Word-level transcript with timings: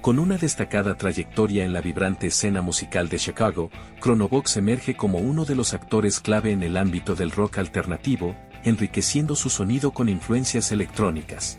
Con 0.00 0.18
una 0.18 0.38
destacada 0.38 0.96
trayectoria 0.96 1.62
en 1.62 1.74
la 1.74 1.82
vibrante 1.82 2.28
escena 2.28 2.62
musical 2.62 3.10
de 3.10 3.18
Chicago, 3.18 3.70
Chronobox 4.00 4.56
emerge 4.56 4.96
como 4.96 5.18
uno 5.18 5.44
de 5.44 5.54
los 5.54 5.74
actores 5.74 6.20
clave 6.20 6.52
en 6.52 6.62
el 6.62 6.78
ámbito 6.78 7.14
del 7.14 7.30
rock 7.30 7.58
alternativo, 7.58 8.34
enriqueciendo 8.64 9.36
su 9.36 9.50
sonido 9.50 9.90
con 9.90 10.08
influencias 10.08 10.72
electrónicas. 10.72 11.58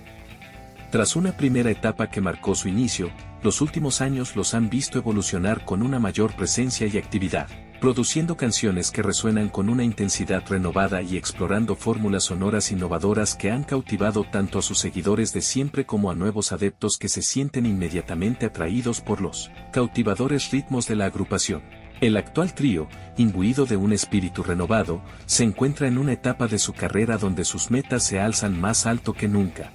Tras 0.89 1.16
una 1.16 1.38
primera 1.38 1.70
etapa 1.70 2.09
que 2.09 2.20
marcó 2.20 2.55
su 2.55 2.67
inicio, 2.67 3.12
los 3.43 3.62
últimos 3.62 4.02
años 4.02 4.35
los 4.35 4.55
han 4.55 4.71
visto 4.71 4.98
evolucionar 4.98 5.63
con 5.63 5.84
una 5.84 5.99
mayor 5.99 6.35
presencia 6.35 6.88
y 6.88 6.98
actividad, 6.98 7.48
produciendo 7.82 8.38
canciones 8.38 8.91
que 8.91 9.02
resuenan 9.02 9.50
con 9.50 9.68
una 9.68 9.84
intensidad 9.84 10.43
renovada 10.48 11.02
y 11.02 11.17
explorando 11.17 11.76
fórmulas 11.76 12.26
sonoras 12.26 12.71
innovadoras 12.71 13.34
que 13.35 13.49
han 13.49 13.63
cautivado 13.63 14.23
tanto 14.23 14.59
a 14.59 14.62
sus 14.62 14.77
seguidores 14.77 15.34
de 15.34 15.41
siempre 15.41 15.88
como 15.88 16.12
a 16.12 16.16
nuevos 16.16 16.52
adeptos 16.52 16.99
que 16.99 17.09
se 17.09 17.23
sienten 17.23 17.66
inmediatamente 17.66 18.45
atraídos 18.45 19.02
por 19.02 19.20
los 19.20 19.49
cautivadores 19.73 20.52
ritmos 20.52 20.88
de 20.88 20.95
la 20.95 21.05
agrupación. 21.05 21.63
El 22.02 22.17
actual 22.17 22.54
trío, 22.54 22.88
imbuido 23.17 23.66
de 23.66 23.77
un 23.77 23.93
espíritu 23.93 24.43
renovado, 24.43 25.02
se 25.26 25.43
encuentra 25.43 25.88
en 25.88 25.98
una 25.98 26.13
etapa 26.13 26.48
de 26.48 26.59
su 26.59 26.73
carrera 26.73 27.18
donde 27.18 27.43
sus 27.45 27.71
metas 27.71 28.04
se 28.04 28.20
alzan 28.20 28.62
más 28.62 28.85
alto 28.85 29.13
que 29.13 29.27
nunca, 29.27 29.73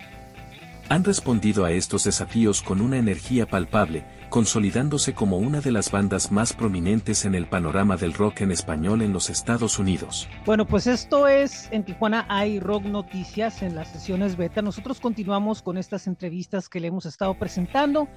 han 0.89 1.05
respondido 1.05 1.65
a 1.65 1.73
estos 1.73 2.05
desafíos 2.05 2.63
con 2.63 2.81
una 2.81 2.97
energía 2.97 3.47
palpable, 3.47 4.05
consolidándose 4.31 5.15
como 5.15 5.39
una 5.39 5.61
de 5.61 5.73
las 5.73 5.91
bandas 5.91 6.31
más 6.31 6.53
prominentes 6.53 7.25
en 7.25 7.35
el 7.35 7.47
panorama 7.47 7.97
del 7.97 8.15
rock 8.15 8.43
en 8.43 8.53
español 8.53 9.03
en 9.03 9.13
los 9.13 9.29
Estados 9.29 9.79
Unidos. 9.79 10.29
Bueno, 10.45 10.67
pues 10.67 10.87
esto 10.87 11.27
es 11.27 11.69
en 11.73 11.85
Tijuana 11.85 12.25
hay 12.29 12.61
Rock 12.61 12.85
Noticias 12.85 13.63
en 13.63 13.75
las 13.75 13.89
sesiones 13.89 14.37
beta. 14.37 14.63
Nosotros 14.63 15.01
continuamos 15.01 15.61
con 15.61 15.77
estas 15.77 16.07
entrevistas 16.07 16.69
que 16.69 16.79
le 16.79 16.89
hemos 16.89 17.07
estado 17.07 17.35
presentando 17.35 18.09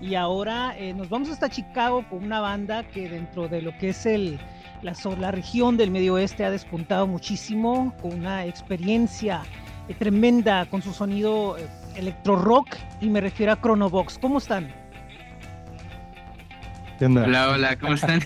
y 0.00 0.16
ahora 0.16 0.76
eh, 0.76 0.94
nos 0.94 1.08
vamos 1.08 1.28
hasta 1.28 1.48
Chicago 1.48 2.04
con 2.08 2.24
una 2.24 2.40
banda 2.40 2.88
que 2.88 3.08
dentro 3.08 3.48
de 3.48 3.62
lo 3.62 3.76
que 3.78 3.90
es 3.90 4.04
el 4.06 4.40
la, 4.82 4.94
la 5.18 5.30
región 5.30 5.76
del 5.76 5.90
medio 5.90 6.14
oeste 6.14 6.44
ha 6.44 6.50
despuntado 6.50 7.06
muchísimo 7.06 7.94
con 8.02 8.12
una 8.14 8.46
experiencia 8.46 9.42
eh, 9.88 9.94
tremenda 9.94 10.66
con 10.66 10.82
su 10.82 10.92
sonido 10.92 11.56
eh, 11.56 11.66
electro 11.96 12.36
rock 12.36 12.76
y 13.00 13.08
me 13.08 13.20
refiero 13.20 13.52
a 13.52 13.60
Chronobox. 13.60 14.18
¿Cómo 14.18 14.38
están? 14.38 14.72
Hola, 17.00 17.50
hola, 17.50 17.78
¿cómo 17.78 17.94
están? 17.94 18.20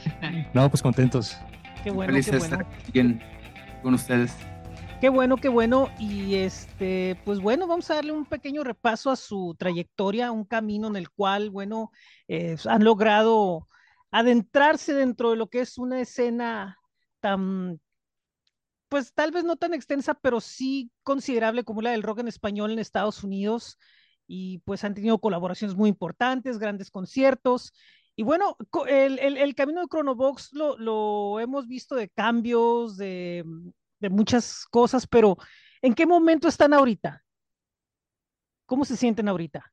no, 0.54 0.68
pues 0.68 0.82
contentos. 0.82 1.36
Qué 1.84 1.90
bueno, 1.90 2.12
Feliz 2.12 2.26
qué 2.26 2.38
bueno. 2.38 2.44
estar 2.44 2.66
bien 2.92 3.22
con 3.82 3.94
ustedes. 3.94 4.36
Qué 5.00 5.08
bueno, 5.10 5.36
qué 5.36 5.48
bueno. 5.48 5.90
Y 5.98 6.36
este, 6.36 7.20
pues 7.24 7.38
bueno, 7.38 7.66
vamos 7.66 7.90
a 7.90 7.96
darle 7.96 8.12
un 8.12 8.24
pequeño 8.24 8.64
repaso 8.64 9.10
a 9.10 9.16
su 9.16 9.54
trayectoria, 9.58 10.32
un 10.32 10.44
camino 10.44 10.88
en 10.88 10.96
el 10.96 11.10
cual, 11.10 11.50
bueno, 11.50 11.92
eh, 12.28 12.56
han 12.66 12.82
logrado 12.82 13.68
adentrarse 14.10 14.94
dentro 14.94 15.30
de 15.30 15.36
lo 15.36 15.48
que 15.48 15.60
es 15.60 15.78
una 15.78 16.00
escena 16.00 16.78
tan 17.20 17.80
pues 18.88 19.12
tal 19.12 19.32
vez 19.32 19.44
no 19.44 19.56
tan 19.56 19.74
extensa, 19.74 20.14
pero 20.14 20.40
sí 20.40 20.90
considerable 21.02 21.64
como 21.64 21.82
la 21.82 21.90
del 21.90 22.02
rock 22.02 22.20
en 22.20 22.28
español 22.28 22.70
en 22.70 22.78
Estados 22.78 23.24
Unidos. 23.24 23.78
Y 24.28 24.58
pues 24.60 24.84
han 24.84 24.94
tenido 24.94 25.18
colaboraciones 25.18 25.76
muy 25.76 25.88
importantes, 25.88 26.58
grandes 26.58 26.90
conciertos. 26.90 27.72
Y 28.16 28.22
bueno, 28.22 28.56
el, 28.88 29.54
camino 29.54 29.82
de 29.82 29.88
Chronobox 29.88 30.52
lo, 30.52 30.76
lo, 30.78 31.38
hemos 31.38 31.66
visto 31.66 31.94
de 31.94 32.08
cambios, 32.08 32.96
de, 32.96 33.44
de 34.00 34.10
muchas 34.10 34.64
cosas, 34.70 35.06
pero 35.06 35.36
¿en 35.82 35.94
qué 35.94 36.06
momento 36.06 36.48
están 36.48 36.72
ahorita? 36.72 37.22
¿Cómo 38.64 38.84
se 38.84 38.96
sienten 38.96 39.28
ahorita? 39.28 39.72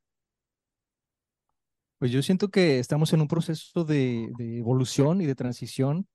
Pues 1.98 2.12
yo 2.12 2.22
siento 2.22 2.48
que 2.48 2.78
estamos 2.78 3.12
en 3.12 3.22
un 3.22 3.28
proceso 3.28 3.84
de, 3.84 4.30
de 4.36 4.58
evolución 4.58 5.20
y 5.20 5.26
de 5.26 5.34
transición 5.34 6.06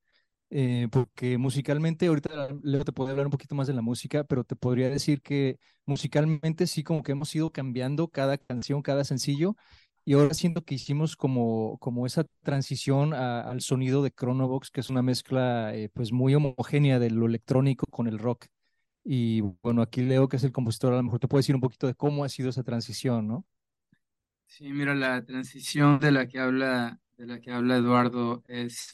eh, 0.50 0.88
porque 0.92 1.38
musicalmente, 1.38 2.08
ahorita 2.08 2.50
Leo 2.64 2.84
te 2.84 2.92
puede 2.92 3.12
hablar 3.12 3.28
un 3.28 3.32
poquito 3.32 3.56
más 3.56 3.68
de 3.68 3.74
la 3.74 3.82
música, 3.82 4.24
pero 4.24 4.44
te 4.44 4.56
podría 4.56 4.90
decir 4.90 5.22
que 5.22 5.60
musicalmente 5.86 6.68
sí 6.68 6.84
como 6.84 7.04
que 7.04 7.12
hemos 7.12 7.34
ido 7.36 7.52
cambiando 7.52 8.08
cada 8.08 8.38
canción, 8.38 8.82
cada 8.82 9.04
sencillo, 9.04 9.56
y 10.06 10.14
ahora 10.14 10.34
siento 10.34 10.64
que 10.64 10.76
hicimos 10.76 11.16
como, 11.16 11.78
como 11.80 12.08
esa 12.08 12.26
transición 12.42 13.14
al 13.14 13.62
sonido 13.62 14.02
de 14.02 14.12
Chronobox, 14.12 14.72
que 14.72 14.80
es 14.82 14.90
una 14.90 15.04
mezcla 15.04 15.76
eh, 15.76 15.90
pues 15.94 16.12
muy 16.12 16.34
homogénea 16.34 16.98
de 16.98 17.12
lo 17.12 17.28
electrónico 17.28 17.86
con 17.88 18.08
el 18.08 18.18
rock. 18.18 18.48
Y 19.04 19.42
bueno, 19.62 19.82
aquí 19.82 20.02
Leo, 20.02 20.28
que 20.28 20.38
es 20.38 20.44
el 20.44 20.52
compositor, 20.52 20.94
a 20.94 20.98
lo 20.98 21.04
mejor 21.04 21.20
te 21.20 21.28
puede 21.28 21.40
decir 21.40 21.56
un 21.56 21.62
poquito 21.62 21.88
de 21.88 21.94
cómo 21.94 22.24
ha 22.24 22.30
sido 22.30 22.50
esa 22.50 22.64
transición, 22.64 23.28
¿no? 23.28 23.46
Sí, 24.48 24.72
mira, 24.74 24.96
la 24.96 25.24
transición 25.24 26.00
de 26.00 26.12
la 26.12 26.28
que 26.28 26.40
habla, 26.40 27.00
de 27.18 27.28
la 27.28 27.40
que 27.40 27.52
habla 27.52 27.78
Eduardo 27.78 28.44
es 28.48 28.92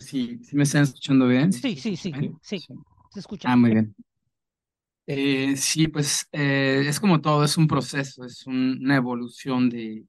Sí, 0.00 0.40
¿sí 0.42 0.56
me 0.56 0.62
están 0.64 0.82
escuchando 0.82 1.26
bien? 1.28 1.52
Sí, 1.52 1.76
sí, 1.76 1.96
sí, 1.96 2.12
sí, 2.42 2.58
se 3.10 3.20
escucha. 3.20 3.50
Ah, 3.50 3.56
muy 3.56 3.72
bien. 3.72 3.94
Eh, 5.06 5.56
sí, 5.56 5.86
pues 5.86 6.26
eh, 6.32 6.84
es 6.86 6.98
como 6.98 7.20
todo, 7.20 7.44
es 7.44 7.56
un 7.56 7.68
proceso, 7.68 8.24
es 8.24 8.46
una 8.46 8.96
evolución 8.96 9.70
de, 9.70 10.04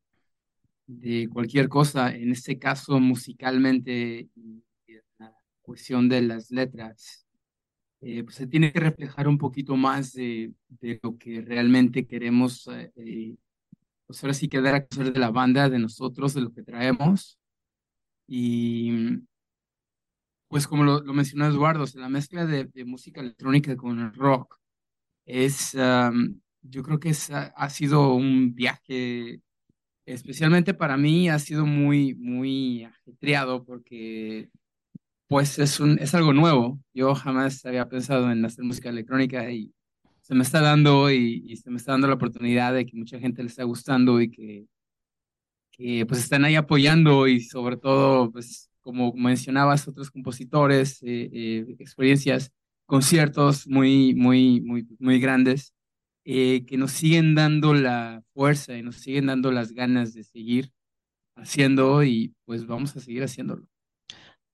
de 0.88 1.30
cualquier 1.32 1.70
cosa, 1.70 2.16
en 2.16 2.32
este 2.32 2.58
caso 2.58 3.00
musicalmente, 3.00 4.30
la 5.20 5.34
cuestión 5.62 6.10
de 6.10 6.22
las 6.24 6.52
letras, 6.52 7.28
eh, 8.02 8.24
pues 8.24 8.36
se 8.36 8.48
tiene 8.48 8.74
que 8.74 8.80
reflejar 8.80 9.28
un 9.28 9.38
poquito 9.38 9.76
más 9.76 10.14
de, 10.14 10.54
de 10.70 11.00
lo 11.04 11.18
que 11.18 11.42
realmente 11.42 12.08
queremos, 12.08 12.68
pues 14.06 14.24
ahora 14.24 14.34
sí 14.34 14.48
quedar 14.48 14.76
a 14.76 15.04
de 15.04 15.20
la 15.20 15.32
banda, 15.32 15.70
de 15.70 15.80
nosotros, 15.80 16.34
de 16.34 16.42
lo 16.42 16.52
que 16.52 16.64
traemos. 16.64 17.38
Y 18.28 19.20
pues 20.48 20.68
como 20.68 20.84
lo, 20.84 21.02
mencionó 21.14 21.46
Eduardo, 21.46 21.86
la 21.96 22.10
mezcla 22.10 22.46
de, 22.46 22.70
música 22.86 23.22
electrónica 23.22 23.76
con 23.76 24.00
el 24.00 24.14
rock 24.14 24.58
es, 25.26 25.74
yo 26.62 26.84
creo 26.84 27.00
que 27.00 27.10
es, 27.10 27.30
ha 27.32 27.70
sido 27.70 28.14
un 28.14 28.56
viaje, 28.56 29.42
especialmente 30.06 30.74
para 30.74 30.98
mí, 30.98 31.30
ha 31.30 31.40
sido 31.40 31.66
muy, 31.66 32.16
muy 32.16 32.86
ajetreado 32.86 33.66
porque 33.66 34.50
pues 35.28 35.60
es, 35.60 35.80
un, 35.80 36.00
es 36.00 36.16
algo 36.16 36.34
nuevo. 36.34 36.80
Yo 36.94 37.14
jamás 37.16 37.66
había 37.66 37.88
pensado 37.90 38.32
en 38.32 38.46
hacer 38.46 38.64
música 38.64 38.90
electrónica 38.90 39.52
y 39.52 39.74
se 40.22 40.36
me 40.36 40.44
está 40.44 40.62
dando 40.62 41.12
y, 41.12 41.44
y 41.48 41.58
se 41.58 41.70
me 41.70 41.78
está 41.78 41.94
dando 41.94 42.08
la 42.08 42.16
oportunidad 42.16 42.74
de 42.74 42.86
que 42.86 42.98
mucha 42.98 43.20
gente 43.20 43.44
le 43.44 43.50
está 43.50 43.64
gustando 43.64 44.22
y 44.22 44.30
que, 44.32 44.66
que 45.72 46.06
pues 46.06 46.22
están 46.22 46.46
ahí 46.46 46.56
apoyando 46.56 47.28
y 47.28 47.42
sobre 47.42 47.78
todo 47.78 48.32
pues 48.32 48.70
como 48.88 49.12
mencionabas, 49.12 49.86
otros 49.86 50.10
compositores, 50.10 51.04
eh, 51.04 51.30
eh, 51.34 51.76
experiencias, 51.78 52.54
conciertos 52.86 53.68
muy, 53.68 54.16
muy, 54.16 54.62
muy, 54.62 54.88
muy 54.98 55.20
grandes, 55.20 55.74
eh, 56.24 56.66
que 56.66 56.78
nos 56.78 56.94
siguen 56.94 57.36
dando 57.36 57.74
la 57.74 58.24
fuerza 58.34 58.78
y 58.78 58.84
nos 58.84 58.96
siguen 58.96 59.26
dando 59.26 59.52
las 59.52 59.74
ganas 59.74 60.14
de 60.14 60.24
seguir 60.24 60.72
haciendo 61.36 62.02
y 62.06 62.34
pues 62.46 62.66
vamos 62.66 62.96
a 62.96 63.02
seguir 63.02 63.24
haciéndolo. 63.24 63.68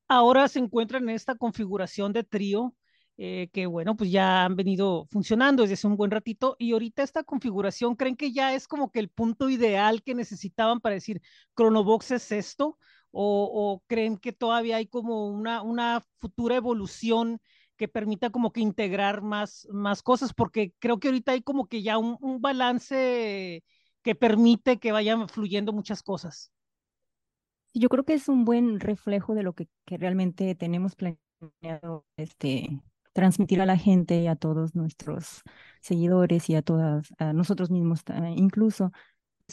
Ahora 0.07 0.47
se 0.47 0.57
encuentran 0.57 1.03
en 1.03 1.13
esta 1.13 1.35
configuración 1.35 2.11
de 2.11 2.23
trío, 2.23 2.73
que 3.15 3.67
bueno, 3.67 3.95
pues 3.95 4.09
ya 4.09 4.45
han 4.45 4.55
venido 4.55 5.05
funcionando 5.11 5.61
desde 5.61 5.75
hace 5.75 5.85
un 5.85 5.95
buen 5.95 6.09
ratito 6.09 6.55
y 6.57 6.71
ahorita 6.73 7.03
esta 7.03 7.23
configuración, 7.23 7.95
¿creen 7.95 8.15
que 8.15 8.31
ya 8.31 8.55
es 8.55 8.67
como 8.67 8.89
que 8.89 8.99
el 8.99 9.09
punto 9.09 9.47
ideal 9.47 10.01
que 10.01 10.15
necesitaban 10.15 10.79
para 10.79 10.95
decir, 10.95 11.21
Chronobox 11.55 12.09
es 12.09 12.31
esto? 12.31 12.79
O, 13.13 13.83
creen 13.87 14.17
que 14.17 14.33
todavía 14.33 14.77
hay 14.77 14.87
como 14.87 15.27
una, 15.27 15.61
una 15.61 16.01
futura 16.19 16.55
evolución 16.55 17.39
que 17.77 17.87
permita 17.87 18.31
como 18.31 18.51
que 18.51 18.61
integrar 18.61 19.21
más, 19.21 19.67
más 19.71 20.01
cosas, 20.01 20.33
porque 20.33 20.73
creo 20.79 20.99
que 20.99 21.09
ahorita 21.09 21.33
hay 21.33 21.41
como 21.41 21.67
que 21.67 21.83
ya 21.83 21.97
un, 21.97 22.17
un 22.21 22.41
balance 22.41 23.63
que 24.01 24.15
permite 24.15 24.79
que 24.79 24.91
vayan 24.91 25.29
fluyendo 25.29 25.73
muchas 25.73 26.03
cosas. 26.03 26.51
Yo 27.73 27.89
creo 27.89 28.03
que 28.03 28.13
es 28.13 28.27
un 28.27 28.45
buen 28.45 28.79
reflejo 28.79 29.33
de 29.33 29.43
lo 29.43 29.53
que, 29.53 29.67
realmente 29.87 30.53
tenemos 30.55 30.95
planeado 30.95 32.05
este, 32.17 32.81
transmitir 33.13 33.61
a 33.61 33.65
la 33.65 33.77
gente 33.77 34.21
y 34.21 34.27
a 34.27 34.35
todos 34.35 34.75
nuestros 34.75 35.41
seguidores 35.81 36.49
y 36.49 36.55
a 36.55 36.61
todas, 36.61 37.09
a 37.17 37.33
nosotros 37.33 37.71
mismos 37.71 38.01
incluso 38.35 38.91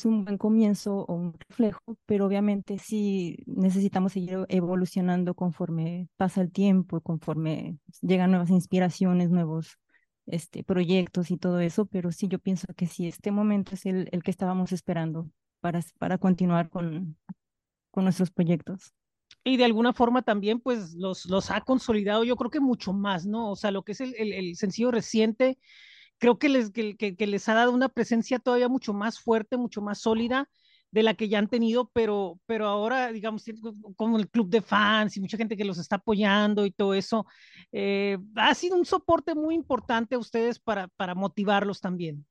es 0.00 0.06
un 0.06 0.24
buen 0.24 0.38
comienzo 0.38 1.04
o 1.06 1.14
un 1.14 1.34
reflejo, 1.48 1.80
pero 2.06 2.26
obviamente 2.26 2.78
sí 2.78 3.36
necesitamos 3.46 4.12
seguir 4.12 4.46
evolucionando 4.48 5.34
conforme 5.34 6.08
pasa 6.16 6.40
el 6.40 6.50
tiempo, 6.50 7.00
conforme 7.02 7.78
llegan 8.00 8.30
nuevas 8.30 8.50
inspiraciones, 8.50 9.30
nuevos 9.30 9.78
este, 10.26 10.64
proyectos 10.64 11.30
y 11.30 11.36
todo 11.36 11.60
eso, 11.60 11.84
pero 11.86 12.12
sí 12.12 12.28
yo 12.28 12.38
pienso 12.38 12.66
que 12.74 12.86
sí, 12.86 13.08
este 13.08 13.30
momento 13.30 13.74
es 13.74 13.84
el, 13.84 14.08
el 14.12 14.22
que 14.22 14.30
estábamos 14.30 14.72
esperando 14.72 15.30
para, 15.60 15.80
para 15.98 16.16
continuar 16.16 16.70
con, 16.70 17.18
con 17.90 18.04
nuestros 18.04 18.30
proyectos. 18.30 18.94
Y 19.44 19.58
de 19.58 19.64
alguna 19.64 19.92
forma 19.92 20.22
también 20.22 20.60
pues 20.60 20.94
los, 20.94 21.26
los 21.26 21.50
ha 21.50 21.60
consolidado 21.60 22.24
yo 22.24 22.36
creo 22.36 22.50
que 22.50 22.60
mucho 22.60 22.92
más, 22.94 23.26
¿no? 23.26 23.50
O 23.50 23.56
sea, 23.56 23.70
lo 23.70 23.82
que 23.82 23.92
es 23.92 24.00
el, 24.00 24.14
el, 24.16 24.32
el 24.32 24.56
sencillo 24.56 24.90
reciente 24.90 25.58
creo 26.20 26.38
que 26.38 26.48
les, 26.48 26.70
que, 26.70 26.96
que, 26.96 27.26
les 27.26 27.48
ha 27.48 27.54
dado 27.54 27.72
una 27.72 27.88
presencia 27.88 28.38
todavía 28.38 28.68
mucho 28.68 28.92
más 28.92 29.18
fuerte, 29.18 29.56
mucho 29.56 29.82
más 29.82 30.00
sólida. 30.00 30.48
de 30.92 31.02
la 31.04 31.14
que 31.14 31.28
ya 31.28 31.38
han 31.38 31.48
tenido, 31.48 31.88
pero, 31.94 32.40
pero 32.46 32.66
ahora, 32.66 33.12
digamos, 33.12 33.44
como 33.96 34.18
el 34.18 34.28
club 34.28 34.50
de 34.50 34.60
fans 34.60 35.16
y 35.16 35.20
mucha 35.20 35.36
gente 35.36 35.56
que 35.56 35.64
los 35.64 35.78
está 35.78 35.96
apoyando 35.96 36.66
y 36.66 36.72
todo 36.72 36.94
eso, 36.94 37.26
eh, 37.72 38.18
ha 38.34 38.54
sido 38.54 38.76
un 38.76 38.84
soporte 38.84 39.36
muy 39.36 39.54
importante 39.54 40.16
a 40.16 40.18
ustedes 40.18 40.58
para, 40.58 40.88
para 40.88 41.14
motivarlos 41.14 41.80
también. 41.80 42.26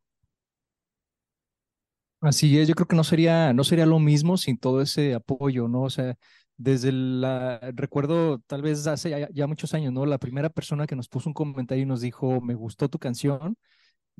Así 2.21 2.59
es, 2.59 2.67
yo 2.67 2.75
creo 2.75 2.87
que 2.87 2.97
no 2.97 3.05
sería, 3.05 3.53
no 3.53 3.63
sería 3.63 3.85
lo 3.85 3.97
mismo 3.97 4.35
sin 4.35 4.57
todo 4.57 4.81
ese 4.81 5.15
apoyo, 5.15 5.69
¿no? 5.69 5.83
O 5.83 5.89
sea, 5.89 6.17
desde 6.57 6.91
la, 6.91 7.59
recuerdo 7.73 8.39
tal 8.39 8.61
vez 8.61 8.85
hace 8.87 9.09
ya, 9.09 9.29
ya, 9.31 9.47
muchos 9.47 9.73
años, 9.73 9.93
¿no? 9.93 10.05
La 10.05 10.17
primera 10.17 10.49
persona 10.49 10.85
que 10.85 10.97
nos 10.97 11.07
puso 11.07 11.29
un 11.29 11.33
comentario 11.33 11.83
y 11.83 11.87
nos 11.87 12.01
dijo, 12.01 12.41
me 12.41 12.55
gustó 12.55 12.89
tu 12.89 12.99
canción, 12.99 13.55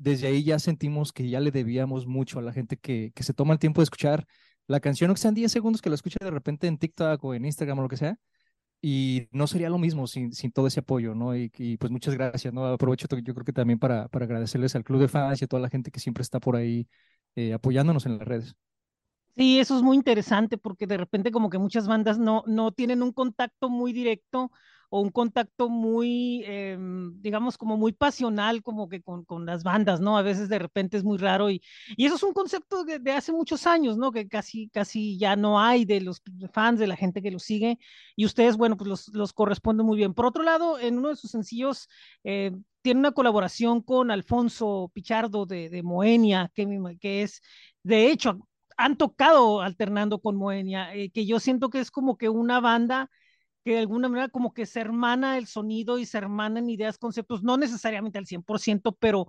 desde 0.00 0.28
ahí 0.28 0.42
ya 0.44 0.58
sentimos 0.58 1.12
que 1.12 1.28
ya 1.28 1.40
le 1.40 1.50
debíamos 1.50 2.06
mucho 2.06 2.38
a 2.38 2.42
la 2.42 2.52
gente 2.52 2.76
que, 2.78 3.12
que 3.14 3.22
se 3.22 3.34
toma 3.34 3.52
el 3.52 3.58
tiempo 3.58 3.80
de 3.80 3.84
escuchar 3.84 4.26
la 4.66 4.80
canción, 4.80 5.10
o 5.10 5.14
que 5.14 5.20
sean 5.20 5.34
10 5.34 5.52
segundos 5.52 5.82
que 5.82 5.90
la 5.90 5.96
escuche 5.96 6.16
de 6.20 6.30
repente 6.30 6.66
en 6.66 6.78
TikTok 6.78 7.22
o 7.24 7.34
en 7.34 7.44
Instagram 7.44 7.80
o 7.80 7.82
lo 7.82 7.88
que 7.88 7.96
sea, 7.96 8.16
y 8.80 9.28
no 9.30 9.46
sería 9.46 9.68
lo 9.68 9.78
mismo 9.78 10.06
sin, 10.06 10.32
sin 10.32 10.52
todo 10.52 10.66
ese 10.66 10.80
apoyo, 10.80 11.14
¿no? 11.14 11.36
Y, 11.36 11.52
y, 11.58 11.76
pues 11.76 11.92
muchas 11.92 12.14
gracias, 12.14 12.54
¿no? 12.54 12.64
Aprovecho 12.66 13.06
yo 13.22 13.34
creo 13.34 13.44
que 13.44 13.52
también 13.52 13.78
para, 13.78 14.08
para 14.08 14.24
agradecerles 14.24 14.74
al 14.74 14.84
Club 14.84 15.00
de 15.00 15.08
Fans 15.08 15.42
y 15.42 15.44
a 15.44 15.48
toda 15.48 15.60
la 15.60 15.68
gente 15.68 15.90
que 15.90 16.00
siempre 16.00 16.22
está 16.22 16.40
por 16.40 16.56
ahí 16.56 16.88
eh, 17.36 17.52
apoyándonos 17.52 18.06
en 18.06 18.18
las 18.18 18.26
redes. 18.26 18.54
Sí, 19.36 19.60
eso 19.60 19.76
es 19.76 19.82
muy 19.82 19.96
interesante 19.96 20.56
porque 20.56 20.86
de 20.86 20.96
repente 20.96 21.30
como 21.30 21.50
que 21.50 21.58
muchas 21.58 21.86
bandas 21.86 22.18
no, 22.18 22.42
no 22.46 22.72
tienen 22.72 23.02
un 23.02 23.12
contacto 23.12 23.68
muy 23.68 23.92
directo 23.92 24.50
o 24.90 25.00
un 25.00 25.10
contacto 25.10 25.68
muy, 25.68 26.42
eh, 26.46 26.76
digamos, 27.20 27.56
como 27.56 27.76
muy 27.76 27.92
pasional, 27.92 28.62
como 28.62 28.88
que 28.88 29.00
con, 29.02 29.24
con, 29.24 29.46
las 29.46 29.62
bandas, 29.62 30.00
¿no? 30.00 30.18
A 30.18 30.22
veces 30.22 30.48
de 30.48 30.58
repente 30.58 30.96
es 30.96 31.04
muy 31.04 31.16
raro 31.16 31.48
y, 31.50 31.62
y 31.96 32.06
eso 32.06 32.16
es 32.16 32.22
un 32.24 32.32
concepto 32.32 32.84
de, 32.84 32.98
de, 32.98 33.12
hace 33.12 33.32
muchos 33.32 33.66
años, 33.66 33.96
¿no? 33.96 34.10
Que 34.12 34.28
casi, 34.28 34.68
casi 34.68 35.16
ya 35.16 35.36
no 35.36 35.60
hay 35.60 35.84
de 35.84 36.00
los 36.00 36.22
fans, 36.52 36.80
de 36.80 36.88
la 36.88 36.96
gente 36.96 37.22
que 37.22 37.30
los 37.30 37.44
sigue 37.44 37.78
y 38.16 38.26
ustedes, 38.26 38.56
bueno, 38.56 38.76
pues 38.76 38.88
los, 38.88 39.08
los 39.14 39.32
corresponden 39.32 39.86
muy 39.86 39.96
bien. 39.96 40.12
Por 40.12 40.26
otro 40.26 40.42
lado, 40.42 40.78
en 40.78 40.98
uno 40.98 41.10
de 41.10 41.16
sus 41.16 41.30
sencillos, 41.30 41.88
eh, 42.24 42.52
tiene 42.82 43.00
una 43.00 43.12
colaboración 43.12 43.82
con 43.82 44.10
Alfonso 44.10 44.90
Pichardo 44.92 45.46
de, 45.46 45.70
de 45.70 45.82
Moenia, 45.82 46.50
que, 46.54 46.66
que 47.00 47.22
es, 47.22 47.42
de 47.82 48.10
hecho, 48.10 48.38
han 48.76 48.96
tocado 48.96 49.60
alternando 49.60 50.20
con 50.20 50.36
Moenia, 50.36 50.94
eh, 50.94 51.10
que 51.10 51.26
yo 51.26 51.38
siento 51.38 51.70
que 51.70 51.80
es 51.80 51.90
como 51.90 52.16
que 52.16 52.28
una 52.28 52.60
banda 52.60 53.10
que 53.64 53.72
de 53.72 53.78
alguna 53.78 54.08
manera 54.08 54.28
como 54.28 54.54
que 54.54 54.66
se 54.66 54.80
hermana 54.80 55.36
el 55.38 55.46
sonido 55.46 55.98
y 55.98 56.06
se 56.06 56.18
hermanan 56.18 56.70
ideas, 56.70 56.98
conceptos, 56.98 57.42
no 57.42 57.56
necesariamente 57.56 58.18
al 58.18 58.26
100%, 58.26 58.96
pero 58.98 59.28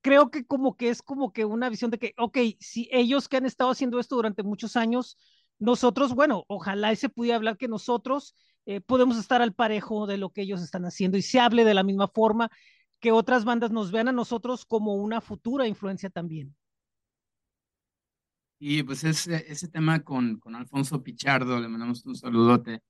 creo 0.00 0.30
que 0.30 0.44
como 0.44 0.76
que 0.76 0.90
es 0.90 1.02
como 1.02 1.32
que 1.32 1.44
una 1.44 1.68
visión 1.68 1.90
de 1.90 1.98
que, 1.98 2.14
ok, 2.18 2.38
si 2.60 2.88
ellos 2.92 3.28
que 3.28 3.36
han 3.36 3.46
estado 3.46 3.70
haciendo 3.70 3.98
esto 3.98 4.16
durante 4.16 4.42
muchos 4.42 4.76
años, 4.76 5.18
nosotros, 5.58 6.14
bueno, 6.14 6.44
ojalá 6.48 6.94
se 6.96 7.08
pudiera 7.08 7.36
hablar 7.36 7.56
que 7.56 7.68
nosotros 7.68 8.34
eh, 8.66 8.80
podemos 8.80 9.18
estar 9.18 9.42
al 9.42 9.54
parejo 9.54 10.06
de 10.06 10.18
lo 10.18 10.30
que 10.30 10.42
ellos 10.42 10.62
están 10.62 10.84
haciendo 10.84 11.18
y 11.18 11.22
se 11.22 11.40
hable 11.40 11.64
de 11.64 11.74
la 11.74 11.82
misma 11.84 12.08
forma, 12.08 12.50
que 13.00 13.12
otras 13.12 13.44
bandas 13.44 13.70
nos 13.70 13.92
vean 13.92 14.08
a 14.08 14.12
nosotros 14.12 14.64
como 14.64 14.94
una 14.94 15.20
futura 15.20 15.68
influencia 15.68 16.08
también. 16.08 16.56
Y 18.58 18.82
pues 18.82 19.04
ese, 19.04 19.44
ese 19.46 19.68
tema 19.68 20.02
con, 20.02 20.38
con 20.38 20.54
Alfonso 20.54 21.02
Pichardo, 21.02 21.60
le 21.60 21.68
mandamos 21.68 22.06
un 22.06 22.16
saludote 22.16 22.82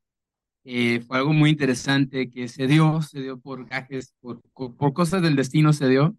eh, 0.64 1.00
fue 1.06 1.18
algo 1.18 1.32
muy 1.34 1.50
interesante 1.50 2.30
que 2.30 2.48
se 2.48 2.66
dio, 2.66 3.02
se 3.02 3.20
dio 3.20 3.38
por 3.38 3.66
gajes, 3.66 4.14
por, 4.20 4.40
por 4.52 4.92
cosas 4.94 5.22
del 5.22 5.36
destino 5.36 5.72
se 5.74 5.88
dio. 5.88 6.16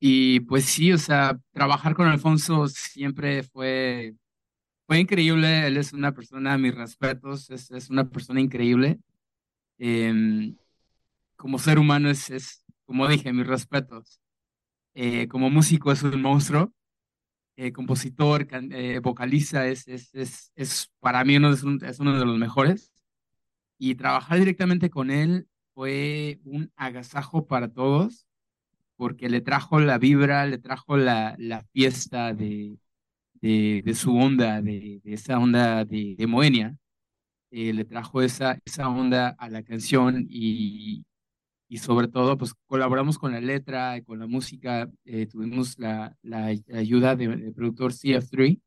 Y 0.00 0.40
pues 0.40 0.64
sí, 0.66 0.92
o 0.92 0.98
sea, 0.98 1.38
trabajar 1.52 1.94
con 1.94 2.06
Alfonso 2.08 2.68
siempre 2.68 3.42
fue, 3.44 4.14
fue 4.86 5.00
increíble. 5.00 5.66
Él 5.66 5.76
es 5.78 5.92
una 5.92 6.12
persona, 6.12 6.58
mis 6.58 6.74
respetos, 6.74 7.50
es, 7.50 7.70
es 7.70 7.90
una 7.90 8.08
persona 8.10 8.40
increíble. 8.40 8.98
Em, 9.78 10.56
como 11.36 11.58
ser 11.58 11.78
humano 11.78 12.10
es, 12.10 12.30
es, 12.30 12.64
como 12.86 13.08
dije, 13.08 13.32
mis 13.32 13.46
respetos. 13.46 14.20
Eh, 14.94 15.28
como 15.28 15.50
músico 15.50 15.92
es 15.92 16.02
un 16.02 16.20
monstruo. 16.22 16.72
Eh, 17.56 17.72
compositor, 17.72 18.46
vocaliza, 19.02 19.66
es, 19.66 19.88
es, 19.88 20.14
es, 20.14 20.52
es, 20.56 20.92
para 21.00 21.24
mí 21.24 21.36
uno, 21.38 21.50
es, 21.52 21.64
es 21.82 22.00
uno 22.00 22.18
de 22.18 22.26
los 22.26 22.38
mejores 22.38 22.92
y 23.78 23.94
trabajar 23.96 24.38
directamente 24.38 24.90
con 24.90 25.10
él 25.10 25.48
fue 25.74 26.40
un 26.44 26.72
agasajo 26.76 27.46
para 27.46 27.68
todos, 27.68 28.26
porque 28.96 29.28
le 29.28 29.40
trajo 29.42 29.80
la 29.80 29.98
vibra, 29.98 30.46
le 30.46 30.58
trajo 30.58 30.96
la, 30.96 31.36
la 31.38 31.62
fiesta 31.72 32.34
de, 32.34 32.78
de, 33.34 33.82
de, 33.84 33.94
su 33.94 34.16
onda, 34.16 34.62
de, 34.62 35.00
esa 35.04 35.38
onda 35.38 35.84
de, 35.84 36.16
Moenia, 36.26 36.76
eh, 37.50 37.72
le 37.72 37.84
trajo 37.84 38.22
esa, 38.22 38.58
esa 38.64 38.88
onda 38.88 39.30
a 39.38 39.50
la 39.50 39.62
canción 39.62 40.26
y, 40.30 41.04
y 41.68 41.78
sobre 41.78 42.08
todo 42.08 42.38
pues 42.38 42.54
colaboramos 42.66 43.18
con 43.18 43.32
la 43.32 43.40
letra, 43.40 43.98
y 43.98 44.02
con 44.02 44.18
la 44.18 44.26
música, 44.26 44.90
eh, 45.04 45.26
tuvimos 45.26 45.78
la, 45.78 46.16
la, 46.22 46.46
ayuda 46.74 47.16
del 47.16 47.52
productor 47.54 47.92
CF3, 47.92 48.60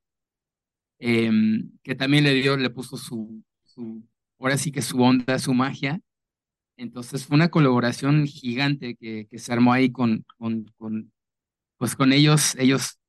eh, 0.99 1.25
em, 1.25 1.71
que 1.83 1.95
también 1.95 2.23
le 2.23 2.33
dio, 2.35 2.57
le 2.57 2.69
puso 2.69 2.97
su 2.97 3.43
ahora 4.39 4.57
sí 4.57 4.71
que 4.71 4.81
su 4.81 5.01
onda, 5.01 5.39
su 5.39 5.53
magia. 5.53 5.99
Entonces 6.77 7.25
fue 7.25 7.35
una 7.35 7.49
colaboración 7.49 8.27
gigante 8.27 8.95
que, 8.95 9.27
que 9.29 9.39
se 9.39 9.53
armó 9.53 9.73
ahí 9.73 9.91
con, 9.91 10.25
con, 10.37 10.65
con, 10.77 11.11
pues 11.77 11.95
con 11.95 12.13
ellos, 12.13 12.55
ellos, 12.57 12.99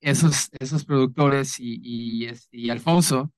esos, 0.00 0.48
esos 0.60 0.84
productores 0.84 1.58
y, 1.60 1.80
y, 1.82 2.30
y 2.50 2.70
Alfonso, 2.70 3.32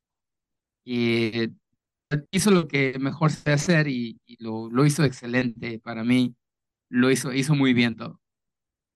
hizo 2.30 2.50
lo 2.50 2.68
que 2.68 2.98
mejor 2.98 3.30
sé 3.30 3.52
hacer 3.52 3.88
y, 3.88 4.20
y, 4.26 4.42
lo, 4.42 4.70
lo 4.70 4.86
hizo 4.86 5.04
excelente 5.04 5.78
para 5.80 6.04
mí, 6.04 6.34
lo 6.88 7.10
hizo, 7.10 7.32
hizo 7.32 7.54
muy 7.54 7.72
bien 7.74 7.96
todo. 7.96 8.20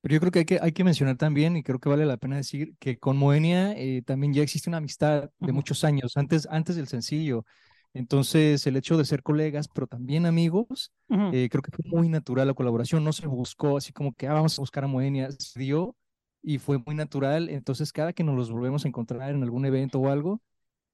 Pero 0.02 0.14
yo 0.14 0.20
creo 0.20 0.32
que 0.32 0.40
hay 0.40 0.44
que, 0.46 0.58
hay 0.62 0.72
que 0.72 0.84
mencionar 0.84 1.16
también, 1.16 1.56
y 1.56 1.62
creo 1.62 1.80
que 1.80 1.88
vale 1.88 2.06
la 2.06 2.16
pena 2.18 2.36
decir, 2.36 2.74
que 2.78 2.98
con 2.98 3.16
Moenia 3.16 3.72
eh, 3.76 4.02
también 4.02 4.34
ya 4.34 4.42
existe 4.42 4.70
una 4.70 4.78
amistad 4.78 5.30
de 5.40 5.52
muchos 5.52 5.84
años, 5.84 6.16
antes, 6.16 6.46
antes 6.50 6.76
del 6.76 6.88
sencillo. 6.88 7.44
Entonces, 7.94 8.66
el 8.66 8.76
hecho 8.76 8.96
de 8.96 9.04
ser 9.04 9.22
colegas, 9.22 9.68
pero 9.68 9.86
también 9.86 10.26
amigos, 10.26 10.92
eh, 11.08 11.48
creo 11.50 11.62
que 11.62 11.72
fue 11.72 11.84
muy 11.90 12.08
natural 12.08 12.46
la 12.46 12.54
colaboración. 12.54 13.02
No 13.04 13.12
se 13.12 13.26
buscó 13.26 13.76
así 13.76 13.92
como 13.92 14.12
que 14.12 14.28
ah, 14.28 14.34
vamos 14.34 14.58
a 14.58 14.62
buscar 14.62 14.84
a 14.84 14.86
Moenia, 14.86 15.30
se 15.32 15.58
dio 15.58 15.96
y 16.42 16.58
fue 16.58 16.78
muy 16.78 16.94
natural. 16.94 17.48
Entonces, 17.48 17.92
cada 17.92 18.12
que 18.12 18.24
nos 18.24 18.36
los 18.36 18.50
volvemos 18.50 18.84
a 18.84 18.88
encontrar 18.88 19.30
en 19.34 19.42
algún 19.42 19.64
evento 19.64 20.00
o 20.00 20.08
algo, 20.08 20.40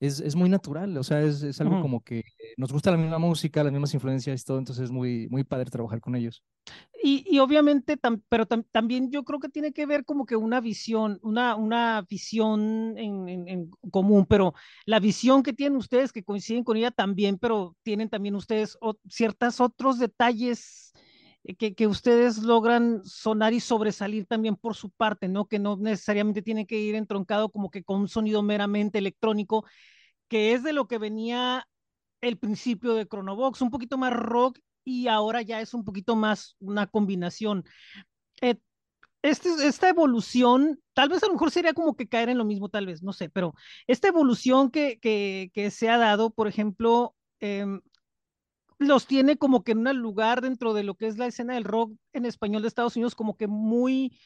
es, 0.00 0.20
es 0.20 0.34
muy 0.34 0.48
natural. 0.48 0.96
O 0.96 1.02
sea, 1.02 1.22
es, 1.22 1.42
es 1.42 1.60
algo 1.60 1.80
como 1.80 2.02
que 2.02 2.22
nos 2.56 2.72
gusta 2.72 2.90
la 2.90 2.96
misma 2.96 3.18
música, 3.18 3.62
las 3.62 3.72
mismas 3.72 3.94
influencias 3.94 4.40
y 4.40 4.44
todo. 4.44 4.58
Entonces, 4.58 4.84
es 4.84 4.90
muy, 4.90 5.28
muy 5.28 5.44
padre 5.44 5.70
trabajar 5.70 6.00
con 6.00 6.14
ellos. 6.14 6.42
Y, 7.02 7.24
y 7.28 7.38
obviamente, 7.38 7.96
tam, 7.96 8.22
pero 8.28 8.46
tam, 8.46 8.64
también 8.72 9.10
yo 9.10 9.24
creo 9.24 9.38
que 9.38 9.50
tiene 9.50 9.72
que 9.72 9.84
ver 9.84 10.04
como 10.04 10.24
que 10.24 10.36
una 10.36 10.60
visión, 10.60 11.18
una, 11.22 11.54
una 11.54 12.06
visión 12.08 12.96
en, 12.96 13.28
en, 13.28 13.48
en, 13.48 13.70
común, 13.90 14.24
pero 14.26 14.54
la 14.86 15.00
visión 15.00 15.42
que 15.42 15.52
tienen 15.52 15.76
ustedes, 15.76 16.12
que 16.12 16.24
coinciden 16.24 16.64
con 16.64 16.76
ella 16.76 16.90
también, 16.90 17.38
pero 17.38 17.76
tienen 17.82 18.08
también 18.08 18.34
ustedes 18.34 18.78
o, 18.80 18.96
ciertos 19.08 19.60
otros 19.60 19.98
detalles 19.98 20.94
que, 21.58 21.74
que, 21.74 21.86
ustedes 21.86 22.38
logran 22.38 23.04
sonar 23.04 23.52
y 23.52 23.60
sobresalir 23.60 24.26
también 24.26 24.56
por 24.56 24.74
su 24.74 24.90
parte, 24.90 25.28
¿no? 25.28 25.46
Que 25.46 25.58
no 25.58 25.76
necesariamente 25.76 26.42
tiene 26.42 26.66
que 26.66 26.78
ir 26.78 26.94
entroncado 26.94 27.50
como 27.50 27.70
que 27.70 27.84
con 27.84 28.00
un 28.00 28.08
sonido 28.08 28.42
meramente 28.42 28.98
electrónico, 28.98 29.64
que 30.28 30.54
es 30.54 30.62
de 30.62 30.72
lo 30.72 30.88
que 30.88 30.98
venía 30.98 31.66
el 32.22 32.38
principio 32.38 32.94
de 32.94 33.06
Chronobox, 33.06 33.60
un 33.60 33.70
poquito 33.70 33.98
más 33.98 34.12
rock 34.12 34.58
y 34.84 35.08
ahora 35.08 35.42
ya 35.42 35.60
es 35.60 35.74
un 35.74 35.84
poquito 35.84 36.16
más 36.16 36.56
una 36.60 36.86
combinación. 36.86 37.64
Eh, 38.40 38.56
este, 39.22 39.48
esta 39.66 39.88
evolución, 39.88 40.80
tal 40.92 41.08
vez 41.08 41.22
a 41.22 41.26
lo 41.26 41.34
mejor 41.34 41.50
sería 41.50 41.74
como 41.74 41.96
que 41.96 42.08
caer 42.08 42.28
en 42.28 42.38
lo 42.38 42.44
mismo, 42.44 42.68
tal 42.68 42.86
vez, 42.86 43.02
no 43.02 43.12
sé, 43.12 43.30
pero 43.30 43.54
esta 43.86 44.08
evolución 44.08 44.70
que, 44.70 44.98
que, 45.00 45.50
que 45.54 45.70
se 45.70 45.88
ha 45.88 45.98
dado, 45.98 46.30
por 46.30 46.48
ejemplo, 46.48 47.14
eh, 47.40 47.66
los 48.78 49.06
tiene 49.06 49.36
como 49.36 49.64
que 49.64 49.72
en 49.72 49.86
un 49.86 49.98
lugar 49.98 50.40
dentro 50.40 50.74
de 50.74 50.84
lo 50.84 50.94
que 50.94 51.06
es 51.06 51.18
la 51.18 51.26
escena 51.26 51.54
del 51.54 51.64
rock 51.64 51.92
en 52.12 52.26
español 52.26 52.62
de 52.62 52.68
Estados 52.68 52.96
Unidos 52.96 53.14
como 53.14 53.36
que 53.36 53.46
muy 53.46 54.16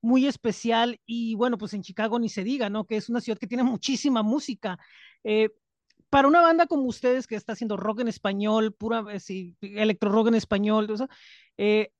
muy 0.00 0.26
especial 0.26 1.00
y 1.06 1.34
bueno, 1.34 1.58
pues 1.58 1.74
en 1.74 1.82
Chicago 1.82 2.18
ni 2.18 2.28
se 2.28 2.44
diga, 2.44 2.70
¿no? 2.70 2.86
Que 2.86 2.96
es 2.96 3.08
una 3.08 3.20
ciudad 3.20 3.38
que 3.38 3.46
tiene 3.46 3.64
muchísima 3.64 4.22
música. 4.22 4.78
Eh, 5.24 5.50
para 6.10 6.28
una 6.28 6.40
banda 6.40 6.66
como 6.66 6.84
ustedes 6.84 7.26
que 7.26 7.36
está 7.36 7.52
haciendo 7.52 7.76
rock 7.76 8.00
en 8.00 8.08
español, 8.08 8.72
pura, 8.74 9.04
eh, 9.12 9.20
sí, 9.20 9.56
electro 9.60 10.10
rock 10.10 10.28
en 10.28 10.34
español, 10.36 10.88
o 10.90 11.08
eh, 11.58 11.90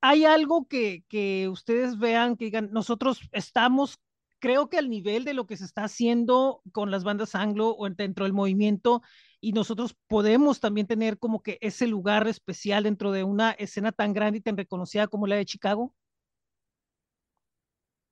hay 0.00 0.24
algo 0.24 0.66
que, 0.68 1.04
que 1.08 1.48
ustedes 1.48 1.98
vean, 1.98 2.36
que 2.36 2.46
digan, 2.46 2.70
nosotros 2.72 3.20
estamos, 3.32 4.00
creo 4.38 4.68
que 4.68 4.78
al 4.78 4.88
nivel 4.88 5.24
de 5.24 5.34
lo 5.34 5.46
que 5.46 5.56
se 5.56 5.64
está 5.64 5.84
haciendo 5.84 6.62
con 6.72 6.90
las 6.90 7.04
bandas 7.04 7.34
anglo 7.34 7.74
o 7.76 7.88
dentro 7.90 8.24
del 8.24 8.32
movimiento, 8.32 9.02
y 9.42 9.52
nosotros 9.52 9.96
podemos 10.06 10.60
también 10.60 10.86
tener 10.86 11.18
como 11.18 11.42
que 11.42 11.58
ese 11.60 11.88
lugar 11.88 12.26
especial 12.28 12.84
dentro 12.84 13.10
de 13.10 13.24
una 13.24 13.50
escena 13.50 13.90
tan 13.90 14.14
grande 14.14 14.38
y 14.38 14.40
tan 14.40 14.56
reconocida 14.56 15.08
como 15.08 15.26
la 15.26 15.36
de 15.36 15.44
Chicago? 15.44 15.92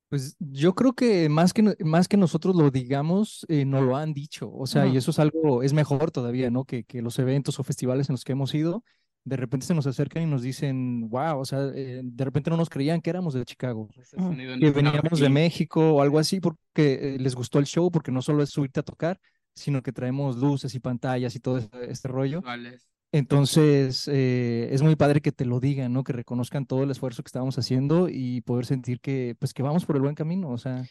Pues 0.09 0.37
yo 0.41 0.75
creo 0.75 0.93
que 0.93 1.29
más 1.29 1.53
que, 1.53 1.77
más 1.85 2.09
que 2.09 2.17
nosotros 2.17 2.57
lo 2.57 2.73
digamos, 2.73 3.47
eh, 3.49 3.65
nos 3.65 3.83
lo 3.83 3.97
han 3.97 4.13
dicho. 4.13 4.51
O 4.53 4.67
sea, 4.67 4.89
y 4.89 4.97
eso 4.97 5.13
es 5.13 5.21
algo, 5.21 5.63
es 5.63 5.73
mejor 5.73 6.11
todavía, 6.11 6.51
¿no? 6.51 6.65
Que, 6.65 6.83
que 6.83 7.01
los 7.01 7.17
eventos 7.21 7.61
o 7.61 7.63
festivales 7.63 8.09
en 8.09 8.15
los 8.15 8.25
que 8.25 8.33
hemos 8.33 8.53
ido, 8.53 8.83
de 9.23 9.37
repente 9.37 9.67
se 9.67 9.75
nos 9.75 9.87
acercan 9.87 10.25
y 10.25 10.27
nos 10.27 10.43
dicen, 10.43 11.09
wow, 11.09 11.39
o 11.39 11.45
sea, 11.45 11.71
eh, 11.77 12.01
de 12.03 12.25
repente 12.25 12.51
no 12.51 12.57
nos 12.57 12.69
creían 12.69 13.01
que 13.01 13.11
éramos 13.11 13.35
de 13.35 13.45
Chicago, 13.45 13.89
que 13.95 14.71
veníamos 14.73 15.21
de 15.21 15.29
México 15.29 15.93
o 15.93 16.03
algo 16.03 16.19
así, 16.19 16.41
porque 16.41 16.59
eh, 17.15 17.17
les 17.21 17.37
gustó 17.37 17.61
el 17.61 17.67
show, 17.67 17.89
porque 17.93 18.11
no 18.11 18.21
solo 18.21 18.43
es 18.43 18.51
subirte 18.51 18.81
a 18.81 18.83
tocar, 18.83 19.21
sino 19.54 19.83
que 19.83 19.92
traemos 19.92 20.37
luces 20.37 20.75
y 20.75 20.80
pantallas 20.80 21.35
y 21.37 21.40
todo 21.40 21.59
este, 21.59 21.90
este 21.90 22.09
rollo. 22.09 22.42
Entonces, 23.12 24.07
eh, 24.09 24.69
es 24.71 24.83
muy 24.83 24.95
padre 24.95 25.21
que 25.21 25.33
te 25.33 25.45
lo 25.45 25.59
digan, 25.59 25.92
¿no? 25.92 26.04
Que 26.04 26.12
reconozcan 26.12 26.64
todo 26.64 26.85
el 26.85 26.90
esfuerzo 26.90 27.23
que 27.23 27.28
estamos 27.28 27.59
haciendo 27.59 28.09
y 28.09 28.40
poder 28.42 28.66
sentir 28.66 29.00
que, 29.00 29.35
pues, 29.38 29.52
que 29.52 29.64
vamos 29.64 29.85
por 29.85 29.97
el 29.97 30.02
buen 30.02 30.14
camino, 30.14 30.50
o 30.50 30.59
sea. 30.59 30.85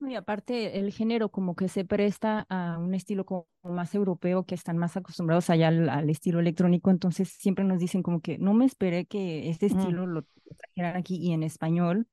Y 0.00 0.14
aparte, 0.14 0.78
el 0.78 0.92
género 0.92 1.30
como 1.30 1.54
que 1.54 1.68
se 1.68 1.84
presta 1.84 2.46
a 2.48 2.78
un 2.78 2.94
estilo 2.94 3.24
como 3.24 3.46
más 3.62 3.94
europeo, 3.94 4.44
que 4.44 4.54
están 4.54 4.76
más 4.78 4.96
acostumbrados 4.96 5.50
allá 5.50 5.68
al, 5.68 6.10
estilo 6.10 6.40
electrónico, 6.40 6.90
entonces 6.90 7.28
siempre 7.28 7.64
nos 7.64 7.78
dicen 7.78 8.02
como 8.02 8.20
que 8.20 8.38
no 8.38 8.54
me 8.54 8.66
esperé 8.66 9.06
que 9.06 9.48
este 9.48 9.66
estilo 9.66 10.06
lo 10.06 10.26
trajeran 10.58 10.96
aquí 10.96 11.16
y 11.16 11.32
en 11.32 11.42
español, 11.42 12.06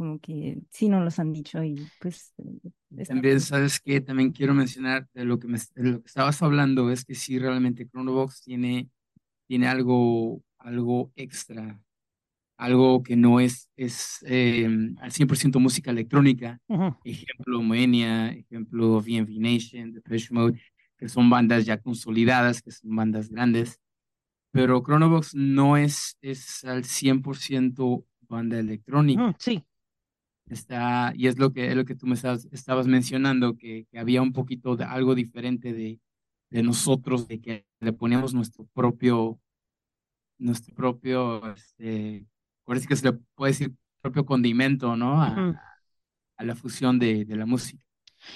como 0.00 0.18
que 0.18 0.56
sí 0.70 0.88
nos 0.88 1.04
los 1.04 1.18
han 1.18 1.30
dicho 1.30 1.62
y 1.62 1.86
pues... 2.00 2.32
También, 3.06 3.38
¿sabes 3.38 3.78
que 3.80 4.00
También 4.00 4.32
quiero 4.32 4.54
mencionar 4.54 5.06
de 5.12 5.26
lo 5.26 5.38
que, 5.38 5.46
me, 5.46 5.58
lo 5.74 6.00
que 6.00 6.06
estabas 6.06 6.40
hablando, 6.40 6.90
es 6.90 7.04
que 7.04 7.14
sí, 7.14 7.38
realmente 7.38 7.86
Chronobox 7.86 8.40
tiene, 8.40 8.88
tiene 9.46 9.68
algo, 9.68 10.42
algo 10.56 11.12
extra, 11.16 11.78
algo 12.56 13.02
que 13.02 13.14
no 13.14 13.40
es, 13.40 13.68
es 13.76 14.24
eh, 14.26 14.64
al 15.00 15.10
100% 15.10 15.60
música 15.60 15.90
electrónica. 15.90 16.58
Ejemplo, 17.04 17.60
Moenia, 17.62 18.32
ejemplo, 18.32 19.02
VNV 19.02 19.38
Nation, 19.38 19.92
Depeche 19.92 20.32
Mode, 20.32 20.62
que 20.96 21.10
son 21.10 21.28
bandas 21.28 21.66
ya 21.66 21.76
consolidadas, 21.76 22.62
que 22.62 22.70
son 22.70 22.96
bandas 22.96 23.28
grandes. 23.28 23.78
Pero 24.50 24.82
Chronobox 24.82 25.34
no 25.34 25.76
es, 25.76 26.16
es 26.22 26.64
al 26.64 26.84
100% 26.84 28.06
banda 28.30 28.58
electrónica. 28.58 29.36
sí. 29.38 29.62
Está, 30.50 31.12
y 31.14 31.28
es 31.28 31.38
lo 31.38 31.52
que, 31.52 31.68
es 31.68 31.76
lo 31.76 31.84
que 31.84 31.94
tú 31.94 32.06
me 32.06 32.14
estabas, 32.14 32.48
estabas 32.50 32.88
mencionando, 32.88 33.56
que, 33.56 33.86
que, 33.90 33.98
había 34.00 34.20
un 34.20 34.32
poquito 34.32 34.74
de 34.74 34.84
algo 34.84 35.14
diferente 35.14 35.72
de, 35.72 36.00
de 36.50 36.62
nosotros, 36.64 37.28
de 37.28 37.40
que 37.40 37.66
le 37.78 37.92
poníamos 37.92 38.34
nuestro 38.34 38.66
propio, 38.74 39.38
nuestro 40.38 40.74
propio, 40.74 41.54
este, 41.54 42.26
por 42.64 42.84
que 42.84 42.96
se 42.96 43.12
le 43.12 43.18
puede 43.36 43.52
decir 43.52 43.72
propio 44.00 44.26
condimento, 44.26 44.96
¿no? 44.96 45.22
A, 45.22 45.62
a 46.36 46.44
la 46.44 46.56
fusión 46.56 46.98
de, 46.98 47.24
de, 47.24 47.36
la 47.36 47.46
música. 47.46 47.84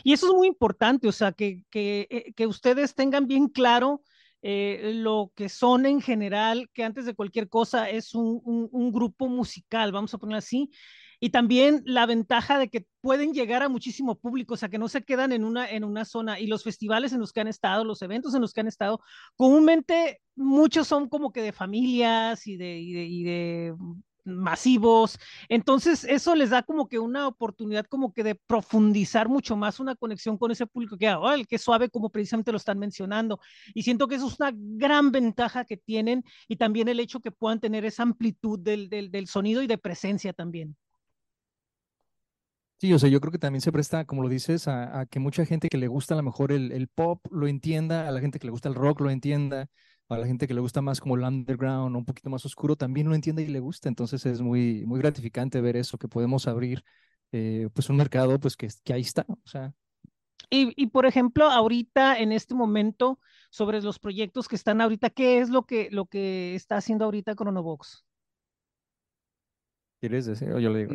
Y 0.02 0.12
eso 0.12 0.28
es 0.28 0.34
muy 0.34 0.46
importante, 0.46 1.08
o 1.08 1.12
sea, 1.12 1.32
que, 1.32 1.64
que, 1.70 2.06
eh, 2.10 2.32
que 2.34 2.46
ustedes 2.46 2.94
tengan 2.94 3.26
bien 3.26 3.48
claro 3.48 4.02
eh, 4.42 4.92
lo 4.94 5.32
que 5.34 5.48
son 5.48 5.86
en 5.86 6.00
general, 6.00 6.70
que 6.74 6.84
antes 6.84 7.06
de 7.06 7.14
cualquier 7.14 7.48
cosa 7.48 7.88
es 7.88 8.14
un, 8.14 8.40
un, 8.44 8.68
un 8.70 8.92
grupo 8.92 9.28
musical, 9.28 9.90
vamos 9.90 10.12
a 10.14 10.18
ponerlo 10.18 10.38
así, 10.38 10.70
y 11.24 11.30
también 11.30 11.82
la 11.86 12.04
ventaja 12.04 12.58
de 12.58 12.68
que 12.68 12.86
pueden 13.00 13.32
llegar 13.32 13.62
a 13.62 13.70
muchísimo 13.70 14.14
público, 14.14 14.52
o 14.52 14.56
sea, 14.58 14.68
que 14.68 14.76
no 14.76 14.88
se 14.88 15.04
quedan 15.04 15.32
en 15.32 15.42
una, 15.42 15.70
en 15.70 15.82
una 15.82 16.04
zona 16.04 16.38
y 16.38 16.46
los 16.46 16.62
festivales 16.62 17.14
en 17.14 17.20
los 17.20 17.32
que 17.32 17.40
han 17.40 17.48
estado, 17.48 17.82
los 17.82 18.02
eventos 18.02 18.34
en 18.34 18.42
los 18.42 18.52
que 18.52 18.60
han 18.60 18.66
estado, 18.66 19.00
comúnmente 19.34 20.20
muchos 20.36 20.86
son 20.86 21.08
como 21.08 21.32
que 21.32 21.40
de 21.40 21.52
familias 21.52 22.46
y 22.46 22.58
de, 22.58 22.66
de, 22.66 23.74
masivos. 24.26 25.18
Entonces, 25.48 26.04
eso 26.04 26.34
les 26.34 26.50
da 26.50 26.62
como 26.62 26.90
que 26.90 26.98
una 26.98 27.26
oportunidad 27.26 27.86
como 27.86 28.12
que 28.12 28.22
de 28.22 28.34
profundizar 28.34 29.30
mucho 29.30 29.56
más 29.56 29.80
una 29.80 29.94
conexión 29.94 30.36
con 30.36 30.50
ese 30.50 30.66
público 30.66 30.98
que, 30.98 31.08
oh, 31.10 31.32
el 31.32 31.46
que 31.46 31.56
suave, 31.56 31.88
como 31.88 32.10
precisamente 32.10 32.52
lo 32.52 32.58
están 32.58 32.78
mencionando. 32.78 33.40
Y 33.72 33.84
siento 33.84 34.08
que 34.08 34.16
eso 34.16 34.28
es 34.28 34.38
una 34.38 34.52
gran 34.54 35.10
ventaja 35.10 35.64
que 35.64 35.78
tienen 35.78 36.22
y 36.48 36.56
también 36.56 36.88
el 36.88 37.00
hecho 37.00 37.20
que 37.20 37.30
puedan 37.30 37.60
tener 37.60 37.86
esa 37.86 38.02
amplitud 38.02 38.58
del, 38.58 38.90
del 38.90 39.26
sonido 39.26 39.62
y 39.62 39.66
de 39.66 39.78
presencia 39.78 40.34
también. 40.34 40.76
Sí, 42.78 42.92
o 42.92 42.98
sea, 42.98 43.08
yo 43.08 43.20
creo 43.20 43.32
que 43.32 43.38
también 43.38 43.60
se 43.60 43.72
presta, 43.72 44.04
como 44.04 44.22
lo 44.22 44.28
dices, 44.28 44.68
a, 44.68 45.06
que 45.10 45.18
mucha 45.18 45.46
gente 45.46 45.68
que 45.68 45.78
le 45.78 45.88
gusta 45.88 46.14
a 46.14 46.16
lo 46.16 46.22
mejor 46.22 46.52
el, 46.52 46.72
el, 46.72 46.88
pop 46.88 47.24
lo 47.30 47.46
entienda, 47.46 48.06
a 48.06 48.10
la 48.10 48.20
gente 48.20 48.38
que 48.38 48.46
le 48.46 48.50
gusta 48.50 48.68
el 48.68 48.74
rock 48.74 49.00
lo 49.00 49.10
entienda, 49.10 49.68
a 50.08 50.18
la 50.18 50.26
gente 50.26 50.46
que 50.46 50.54
le 50.54 50.60
gusta 50.60 50.82
más 50.82 51.00
como 51.00 51.16
el 51.16 51.22
underground, 51.22 51.96
un 51.96 52.04
poquito 52.04 52.30
más 52.30 52.44
oscuro, 52.44 52.76
también 52.76 53.08
lo 53.08 53.14
entiende 53.14 53.42
y 53.42 53.46
le 53.46 53.60
gusta. 53.60 53.88
Entonces 53.88 54.26
es 54.26 54.40
muy, 54.40 54.84
muy 54.86 55.00
gratificante 55.00 55.60
ver 55.60 55.76
eso, 55.76 55.98
que 55.98 56.08
podemos 56.08 56.46
abrir 56.46 56.84
eh, 57.32 57.68
pues 57.72 57.88
un 57.88 57.96
mercado 57.96 58.38
pues 58.38 58.56
que, 58.56 58.68
que 58.84 58.92
ahí 58.92 59.02
está. 59.02 59.24
O 59.28 59.48
sea. 59.48 59.72
Y, 60.50 60.72
y, 60.76 60.88
por 60.88 61.06
ejemplo, 61.06 61.50
ahorita, 61.50 62.18
en 62.18 62.32
este 62.32 62.54
momento, 62.54 63.18
sobre 63.50 63.80
los 63.80 63.98
proyectos 63.98 64.46
que 64.46 64.56
están 64.56 64.80
ahorita, 64.80 65.10
¿qué 65.10 65.38
es 65.38 65.48
lo 65.48 65.64
que, 65.64 65.88
lo 65.90 66.06
que 66.06 66.54
está 66.54 66.76
haciendo 66.76 67.06
ahorita 67.06 67.34
Chronobox? 67.34 68.04
¿Quieres 70.00 70.26
decir? 70.26 70.52
O 70.52 70.58
yo 70.58 70.70
le 70.70 70.86
digo. 70.86 70.94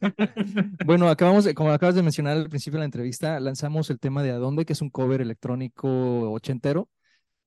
bueno, 0.84 1.08
acabamos 1.08 1.44
de, 1.44 1.54
como 1.54 1.70
acabas 1.70 1.94
de 1.94 2.02
mencionar 2.02 2.36
al 2.36 2.48
principio 2.50 2.76
de 2.76 2.80
la 2.80 2.84
entrevista, 2.86 3.40
lanzamos 3.40 3.88
el 3.90 3.98
tema 3.98 4.22
de 4.22 4.30
Adonde, 4.30 4.66
que 4.66 4.74
es 4.74 4.82
un 4.82 4.90
cover 4.90 5.20
electrónico 5.22 6.30
ochentero. 6.30 6.88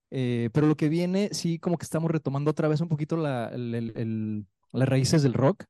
Eh, 0.10 0.50
pero 0.54 0.68
lo 0.68 0.76
que 0.76 0.90
viene, 0.90 1.30
sí, 1.32 1.60
como 1.60 1.78
que 1.78 1.84
estamos 1.86 2.10
retomando 2.12 2.52
otra 2.52 2.68
vez 2.68 2.82
un 2.82 2.88
poquito 2.88 3.18
la, 3.18 3.48
el, 3.50 4.46
las 4.72 4.90
raíces 4.90 5.24
del 5.24 5.34
rock. 5.34 5.66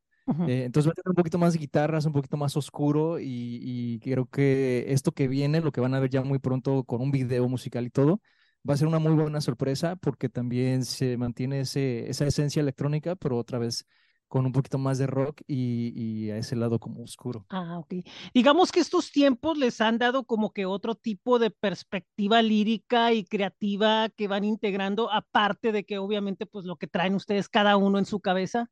eh, 0.48 0.64
entonces 0.66 0.88
va 0.90 0.92
a 0.92 0.96
tener 0.96 1.10
un 1.12 1.16
poquito 1.16 1.38
más 1.38 1.54
de 1.54 1.60
guitarras, 1.60 2.06
un 2.06 2.14
poquito 2.14 2.38
más 2.38 2.56
oscuro 2.56 3.20
y, 3.20 3.60
y 3.62 4.00
creo 4.00 4.26
que 4.26 4.86
esto 4.88 5.12
que 5.12 5.28
viene, 5.28 5.62
lo 5.62 5.72
que 5.72 5.82
van 5.82 5.94
a 5.94 6.00
ver 6.00 6.10
ya 6.10 6.22
muy 6.24 6.40
pronto 6.40 6.84
con 6.86 7.02
un 7.02 7.12
video 7.12 7.48
musical 7.50 7.86
y 7.86 7.90
todo, 7.90 8.22
va 8.68 8.74
a 8.74 8.78
ser 8.78 8.88
una 8.88 9.00
muy 9.00 9.14
buena 9.14 9.42
sorpresa 9.42 9.96
porque 9.96 10.30
también 10.30 10.86
se 10.86 11.18
mantiene 11.18 11.62
ese, 11.62 12.10
esa 12.10 12.26
esencia 12.26 12.62
electrónica, 12.62 13.16
pero 13.16 13.38
otra 13.38 13.60
vez 13.60 13.86
con 14.28 14.48
un 14.48 14.52
poquito 14.52 14.80
más 14.80 14.98
de 14.98 15.06
rock 15.06 15.42
y, 15.46 15.94
y, 15.96 16.32
a 16.32 16.38
ese 16.38 16.56
lado 16.56 16.80
como 16.80 17.04
oscuro. 17.04 17.46
Ah, 17.50 17.78
ok. 17.78 18.04
Digamos 18.34 18.72
que 18.72 18.80
estos 18.80 19.12
tiempos 19.12 19.60
les 19.60 19.80
han 19.80 20.00
dado 20.00 20.24
como 20.24 20.54
que 20.54 20.66
otro 20.66 20.96
tipo 20.96 21.38
de 21.38 21.52
perspectiva 21.52 22.42
lírica 22.42 23.14
y 23.14 23.26
creativa 23.26 24.10
que 24.10 24.28
van 24.28 24.44
integrando, 24.44 25.12
aparte 25.12 25.72
de 25.72 25.84
que 25.84 26.00
obviamente 26.00 26.48
pues 26.48 26.66
lo 26.66 26.78
que 26.78 26.88
traen 26.88 27.14
ustedes 27.14 27.48
cada 27.48 27.78
uno 27.78 28.00
en 28.00 28.06
su 28.06 28.22
cabeza. 28.22 28.72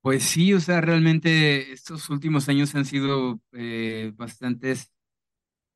Pues 0.00 0.22
sí, 0.22 0.54
o 0.54 0.60
sea, 0.60 0.80
realmente 0.80 1.72
estos 1.72 2.08
últimos 2.08 2.48
años 2.48 2.74
han 2.76 2.84
sido 2.86 3.40
eh, 3.52 4.12
bastantes 4.14 4.95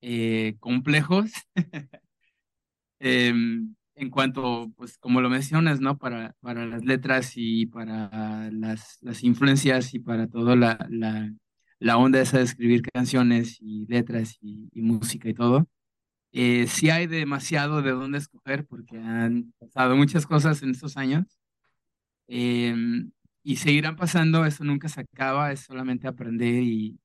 eh, 0.02 0.56
complejos 0.60 1.30
em, 2.98 3.74
en 3.94 4.10
cuanto, 4.10 4.72
pues 4.76 4.98
como 4.98 5.20
lo 5.20 5.28
mencionas, 5.30 5.80
¿no? 5.80 5.98
Para, 5.98 6.34
para 6.40 6.66
las 6.66 6.84
letras 6.84 7.32
y 7.36 7.66
para 7.66 8.50
las, 8.50 8.98
las 9.02 9.22
influencias 9.24 9.94
y 9.94 9.98
para 10.00 10.26
toda 10.26 10.56
la, 10.56 10.86
la, 10.90 11.32
la, 11.78 11.98
onda 11.98 12.20
esa 12.20 12.38
de 12.38 12.44
escribir 12.44 12.82
canciones 12.82 13.58
y 13.60 13.86
letras 13.88 14.38
y, 14.40 14.70
música 14.80 15.28
y 15.28 15.34
todo. 15.34 15.68
Eh, 16.32 16.66
sí 16.68 16.90
hay 16.90 17.06
demasiado 17.06 17.82
de 17.82 17.92
dónde 17.92 18.18
escoger 18.18 18.66
porque 18.66 18.98
han 18.98 19.52
pasado 19.58 19.96
muchas 19.96 20.26
cosas 20.26 20.62
en 20.62 20.70
estos 20.70 20.96
años. 20.96 21.26
Em, 22.28 23.10
y 23.42 23.56
seguirán 23.56 23.96
pasando, 23.96 24.44
eso 24.46 24.64
nunca 24.64 24.88
se 24.88 25.00
acaba, 25.00 25.52
es 25.52 25.60
solamente 25.60 26.06
aprender 26.08 26.62
y, 26.62 26.98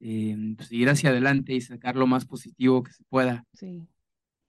eh, 0.00 0.54
pues, 0.56 0.68
seguir 0.68 0.88
hacia 0.88 1.10
adelante 1.10 1.54
y 1.54 1.60
sacar 1.60 1.96
lo 1.96 2.06
más 2.06 2.24
positivo 2.24 2.82
que 2.82 2.92
se 2.92 3.04
pueda. 3.04 3.44
Sí. 3.52 3.86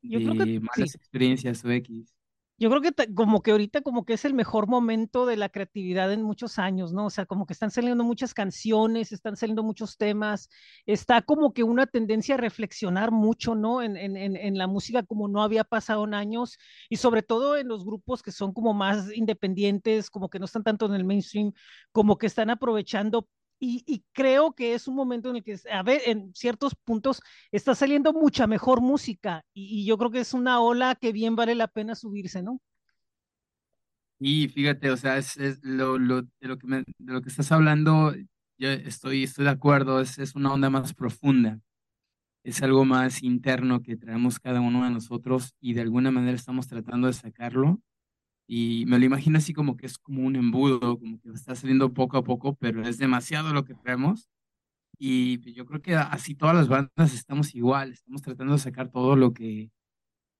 Yo 0.02 0.20
creo 0.20 0.46
que 0.46 0.60
malas 0.60 0.96
experiencias 0.96 1.64
o 1.64 1.72
X. 1.72 2.16
Yo 2.58 2.70
creo 2.70 2.82
que 2.82 3.14
como 3.16 3.42
que 3.42 3.50
ahorita 3.50 3.82
como 3.82 4.06
que 4.06 4.14
es 4.14 4.24
el 4.24 4.36
mejor 4.36 4.68
momento 4.68 5.26
de 5.26 5.36
la 5.36 5.50
creatividad 5.50 6.14
en 6.14 6.22
muchos 6.22 6.60
años, 6.60 6.94
¿no? 6.94 7.08
O 7.08 7.10
sea, 7.10 7.26
como 7.26 7.48
que 7.48 7.54
están 7.54 7.72
saliendo 7.72 8.04
muchas 8.04 8.36
canciones, 8.36 9.12
están 9.12 9.36
saliendo 9.36 9.64
muchos 9.64 9.98
temas, 9.98 10.48
está 10.86 11.24
como 11.24 11.54
que 11.54 11.64
una 11.64 11.88
tendencia 11.88 12.36
a 12.36 12.38
reflexionar 12.38 13.10
mucho, 13.10 13.56
¿no? 13.56 13.82
En, 13.82 13.98
en, 13.98 14.16
en 14.16 14.58
la 14.60 14.68
música 14.68 15.02
como 15.02 15.28
no 15.28 15.42
había 15.42 15.64
pasado 15.64 16.06
en 16.06 16.14
años 16.14 16.60
y 16.88 16.98
sobre 16.98 17.24
todo 17.24 17.58
en 17.58 17.68
los 17.68 17.84
grupos 17.84 18.22
que 18.22 18.32
son 18.32 18.54
como 18.54 18.76
más 18.76 19.12
independientes, 19.12 20.12
como 20.12 20.30
que 20.30 20.38
no 20.38 20.46
están 20.46 20.64
tanto 20.64 20.86
en 20.86 20.94
el 20.94 21.04
mainstream, 21.04 21.54
como 21.92 22.20
que 22.20 22.28
están 22.28 22.52
aprovechando 22.52 23.28
y, 23.64 24.04
creo 24.12 24.54
que 24.54 24.74
es 24.74 24.88
un 24.88 24.96
momento 24.96 25.30
en 25.30 25.36
el 25.36 25.44
que, 25.44 25.56
a 25.72 25.84
ver, 25.84 26.02
en 26.08 26.34
ciertos 26.34 26.74
puntos 26.74 27.22
está 27.52 27.76
saliendo 27.76 28.12
mucha 28.12 28.48
mejor 28.48 28.82
música 28.82 29.46
y, 29.54 29.86
yo 29.86 30.00
creo 30.00 30.10
que 30.10 30.22
es 30.22 30.34
una 30.34 30.60
ola 30.60 30.96
que 30.96 31.12
bien 31.12 31.36
vale 31.36 31.54
la 31.54 31.68
pena 31.68 31.94
subirse, 31.94 32.42
¿no? 32.42 32.60
Y 34.20 34.48
fíjate, 34.50 34.90
o 34.90 34.98
sea, 34.98 35.18
es, 35.18 35.38
lo, 35.62 36.00
lo, 36.00 36.24
de, 36.24 36.30
lo 36.42 36.58
que 36.58 36.68
de 36.68 37.14
lo 37.14 37.22
que 37.22 37.30
estás 37.30 37.52
hablando, 37.52 38.16
yo 38.58 38.70
estoy, 38.70 39.24
estoy 39.24 39.46
de 39.46 39.52
acuerdo, 39.52 40.02
es, 40.02 40.18
es 40.18 40.36
una 40.36 40.54
onda 40.54 40.72
más 40.72 40.96
profunda, 40.96 41.60
es 42.44 42.64
algo 42.64 42.84
más 42.84 43.22
interno 43.22 43.84
que 43.84 43.96
traemos 43.96 44.40
cada 44.40 44.60
uno 44.60 44.86
de 44.86 44.92
nosotros 44.92 45.56
y 45.60 45.74
de 45.74 45.82
alguna 45.82 46.10
manera 46.10 46.36
estamos 46.36 46.68
tratando 46.68 47.08
de 47.08 47.14
sacarlo 47.14 47.80
y 48.54 48.86
me 48.88 49.00
lo 49.00 49.06
imagino 49.06 49.38
así 49.38 49.54
como 49.54 49.78
que 49.78 49.86
es 49.86 49.98
como 49.98 50.24
un 50.24 50.36
embudo, 50.36 51.00
como 51.00 51.20
que 51.22 51.30
está 51.32 51.56
saliendo 51.56 51.94
poco 51.94 52.18
a 52.18 52.24
poco, 52.24 52.56
pero 52.56 52.82
es 52.86 52.98
demasiado 52.98 53.54
lo 53.54 53.64
que 53.64 53.76
traemos. 53.76 54.28
Y 54.98 55.38
pues, 55.40 55.56
yo 55.56 55.66
creo 55.66 55.82
que 55.82 55.96
así 55.96 56.36
todas 56.36 56.56
las 56.56 56.68
bandas 56.68 57.14
estamos 57.14 57.56
igual, 57.56 57.94
estamos 57.94 58.22
tratando 58.22 58.54
de 58.54 58.60
sacar 58.60 58.90
todo 58.90 59.16
lo 59.16 59.34
que, 59.34 59.72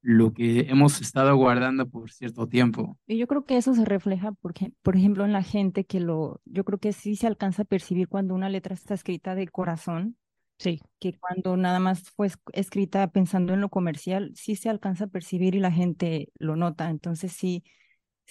lo 0.02 0.34
que 0.34 0.62
hemos 0.70 1.00
estado 1.00 1.36
guardando 1.36 1.88
por 1.90 2.12
cierto 2.12 2.48
tiempo. 2.48 2.98
Y 3.08 3.18
yo 3.18 3.28
creo 3.28 3.46
que 3.46 3.58
eso 3.58 3.74
se 3.74 3.86
refleja, 3.86 4.32
porque, 4.42 4.74
por 4.82 4.96
ejemplo, 4.98 5.26
en 5.26 5.32
la 5.34 5.44
gente 5.44 5.86
que 5.86 6.00
lo, 6.00 6.42
yo 6.46 6.64
creo 6.66 6.80
que 6.80 6.92
sí 6.94 7.16
se 7.16 7.28
alcanza 7.28 7.62
a 7.62 7.66
percibir 7.66 8.08
cuando 8.10 8.34
una 8.36 8.50
letra 8.50 8.74
está 8.74 8.94
escrita 8.94 9.36
de 9.36 9.48
corazón, 9.48 10.18
Sí. 10.58 10.80
que 11.00 11.18
cuando 11.18 11.58
nada 11.58 11.80
más 11.80 12.10
fue 12.12 12.28
es- 12.28 12.40
escrita 12.54 13.08
pensando 13.12 13.54
en 13.54 13.62
lo 13.62 13.70
comercial, 13.70 14.32
sí 14.36 14.56
se 14.56 14.70
alcanza 14.70 15.06
a 15.06 15.08
percibir 15.08 15.56
y 15.56 15.60
la 15.60 15.72
gente 15.72 16.30
lo 16.38 16.56
nota. 16.56 16.90
Entonces 16.90 17.32
sí, 17.32 17.64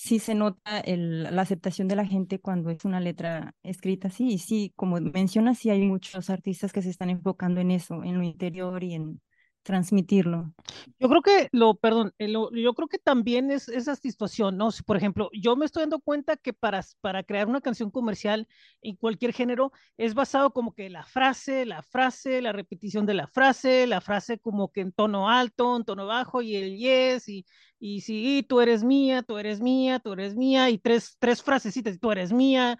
sí 0.01 0.19
se 0.19 0.35
nota 0.35 0.81
el, 0.81 1.25
la 1.25 1.43
aceptación 1.43 1.87
de 1.87 1.95
la 1.95 2.07
gente 2.07 2.41
cuando 2.41 2.71
es 2.71 2.87
una 2.87 3.01
letra 3.01 3.55
escrita 3.63 4.09
así. 4.09 4.29
Y 4.33 4.39
sí, 4.39 4.73
como 4.75 4.99
mencionas, 4.99 5.59
sí 5.59 5.69
hay 5.69 5.83
muchos 5.83 6.31
artistas 6.31 6.73
que 6.73 6.81
se 6.81 6.89
están 6.89 7.11
enfocando 7.11 7.61
en 7.61 7.71
eso, 7.71 8.03
en 8.03 8.17
lo 8.17 8.23
interior 8.25 8.83
y 8.83 8.95
en 8.95 9.21
transmitirlo. 9.63 10.53
Yo 10.99 11.09
creo 11.09 11.23
que 11.23 11.49
lo, 11.53 11.75
perdón, 11.75 12.13
eh, 12.19 12.29
lo- 12.29 12.51
yo 12.53 12.75
creo 12.75 12.89
que 12.89 12.99
también 12.99 13.51
es 13.51 13.69
esa 13.69 13.97
situación, 13.97 14.57
¿no? 14.57 14.71
Si, 14.71 14.83
por 14.83 14.97
ejemplo, 14.97 15.31
yo 15.33 15.57
me 15.57 15.65
estoy 15.67 15.83
dando 15.83 16.01
cuenta 16.01 16.37
que 16.37 16.53
para, 16.53 16.83
para 17.01 17.23
crear 17.25 17.47
una 17.49 17.61
canción 17.61 17.91
comercial 17.91 18.47
en 18.83 18.97
cualquier 18.97 19.33
género 19.33 19.73
es 19.97 20.15
basado 20.15 20.53
como 20.53 20.75
que 20.75 20.91
la 20.91 21.05
frase, 21.05 21.67
la 21.67 21.83
frase, 21.83 22.43
la 22.43 22.53
repetición 22.53 23.07
de 23.07 23.15
la 23.15 23.27
frase, 23.27 23.87
la 23.87 24.01
frase 24.01 24.39
como 24.39 24.71
que 24.73 24.81
en 24.83 24.93
tono 24.93 25.29
alto, 25.31 25.77
en 25.77 25.85
tono 25.85 26.07
bajo 26.07 26.43
y 26.43 26.57
el 26.57 26.77
yes 26.77 27.29
y, 27.29 27.47
y 27.79 28.01
sí, 28.03 28.45
tú 28.49 28.61
eres 28.61 28.85
mía, 28.85 29.23
tú 29.23 29.39
eres 29.39 29.61
mía, 29.61 29.99
tú 30.01 30.13
eres 30.13 30.37
mía 30.37 30.71
y 30.71 30.79
tres, 30.79 31.17
tres 31.19 31.43
frasecitas, 31.43 31.99
tú 31.99 32.13
eres 32.13 32.33
mía. 32.33 32.77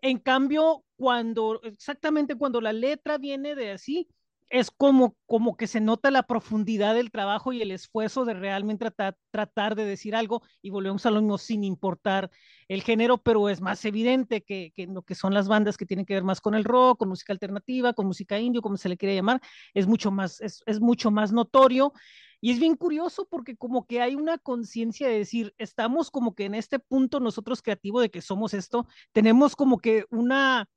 En 0.00 0.18
cambio, 0.18 0.84
cuando, 0.96 1.60
exactamente 1.62 2.36
cuando 2.36 2.60
la 2.60 2.72
letra 2.72 3.18
viene 3.18 3.54
de 3.54 3.72
así, 3.72 4.08
es 4.50 4.70
como, 4.70 5.16
como 5.26 5.56
que 5.56 5.66
se 5.66 5.80
nota 5.80 6.10
la 6.10 6.22
profundidad 6.24 6.94
del 6.94 7.10
trabajo 7.10 7.52
y 7.52 7.62
el 7.62 7.70
esfuerzo 7.70 8.24
de 8.24 8.34
realmente 8.34 8.84
tratar, 8.84 9.16
tratar 9.30 9.74
de 9.74 9.84
decir 9.84 10.14
algo 10.14 10.42
y 10.62 10.70
volvemos 10.70 11.06
a 11.06 11.10
lo 11.10 11.20
mismo 11.20 11.38
sin 11.38 11.64
importar 11.64 12.30
el 12.68 12.82
género, 12.82 13.18
pero 13.18 13.48
es 13.48 13.60
más 13.60 13.84
evidente 13.84 14.42
que, 14.42 14.72
que 14.74 14.86
lo 14.86 15.02
que 15.02 15.14
son 15.14 15.34
las 15.34 15.48
bandas 15.48 15.76
que 15.76 15.86
tienen 15.86 16.06
que 16.06 16.14
ver 16.14 16.24
más 16.24 16.40
con 16.40 16.54
el 16.54 16.64
rock, 16.64 16.98
con 16.98 17.08
música 17.08 17.32
alternativa, 17.32 17.92
con 17.94 18.06
música 18.06 18.38
indio, 18.38 18.62
como 18.62 18.76
se 18.76 18.88
le 18.88 18.96
quiere 18.96 19.14
llamar, 19.14 19.40
es 19.74 19.86
mucho 19.86 20.10
más, 20.10 20.40
es, 20.40 20.62
es 20.66 20.80
mucho 20.80 21.10
más 21.10 21.32
notorio. 21.32 21.92
Y 22.40 22.50
es 22.50 22.58
bien 22.60 22.76
curioso 22.76 23.26
porque 23.30 23.56
como 23.56 23.86
que 23.86 24.02
hay 24.02 24.14
una 24.16 24.36
conciencia 24.36 25.08
de 25.08 25.16
decir, 25.16 25.54
estamos 25.56 26.10
como 26.10 26.34
que 26.34 26.44
en 26.44 26.54
este 26.54 26.78
punto 26.78 27.18
nosotros 27.18 27.62
creativos 27.62 28.02
de 28.02 28.10
que 28.10 28.20
somos 28.20 28.52
esto, 28.52 28.86
tenemos 29.12 29.56
como 29.56 29.78
que 29.78 30.04
una 30.10 30.68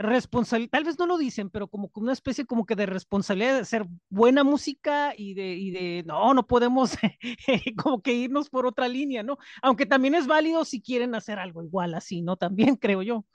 responsabilidad, 0.00 0.70
tal 0.72 0.84
vez 0.84 0.98
no 0.98 1.06
lo 1.06 1.18
dicen, 1.18 1.50
pero 1.50 1.68
como 1.68 1.90
una 1.94 2.12
especie 2.12 2.46
como 2.46 2.66
que 2.66 2.74
de 2.76 2.86
responsabilidad 2.86 3.54
de 3.54 3.60
hacer 3.60 3.86
buena 4.08 4.44
música 4.44 5.14
y 5.16 5.34
de, 5.34 5.54
y 5.54 5.70
de 5.70 6.04
no, 6.06 6.34
no 6.34 6.46
podemos 6.46 6.92
como 7.82 8.02
que 8.02 8.14
irnos 8.14 8.50
por 8.50 8.66
otra 8.66 8.88
línea, 8.88 9.22
¿no? 9.22 9.38
Aunque 9.62 9.86
también 9.86 10.14
es 10.16 10.26
válido 10.26 10.64
si 10.64 10.80
quieren 10.82 11.14
hacer 11.14 11.38
algo 11.38 11.62
igual 11.62 11.94
así, 11.94 12.22
¿no? 12.22 12.36
También 12.36 12.76
creo 12.76 13.02
yo. 13.02 13.26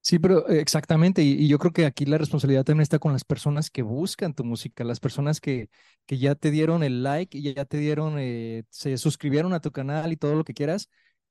Sí, 0.00 0.20
pero 0.20 0.48
eh, 0.48 0.60
exactamente, 0.60 1.22
y, 1.22 1.32
y 1.32 1.48
yo 1.48 1.58
creo 1.58 1.72
que 1.72 1.84
aquí 1.84 2.04
la 2.06 2.16
responsabilidad 2.18 2.64
también 2.64 2.82
está 2.82 3.00
con 3.00 3.12
las 3.12 3.24
personas 3.24 3.70
que 3.70 3.82
buscan 3.82 4.34
tu 4.34 4.44
música, 4.44 4.84
las 4.84 5.00
personas 5.00 5.40
que, 5.40 5.68
que 6.06 6.18
ya 6.18 6.36
te 6.36 6.52
dieron 6.52 6.84
el 6.84 7.02
like 7.02 7.36
y 7.36 7.52
ya 7.54 7.64
te 7.64 7.76
dieron, 7.78 8.14
eh, 8.18 8.62
se 8.70 8.96
suscribieron 8.98 9.52
a 9.52 9.60
tu 9.60 9.72
canal 9.72 10.12
y 10.12 10.16
todo 10.16 10.36
lo 10.36 10.44
que 10.44 10.54
quieras, 10.54 10.88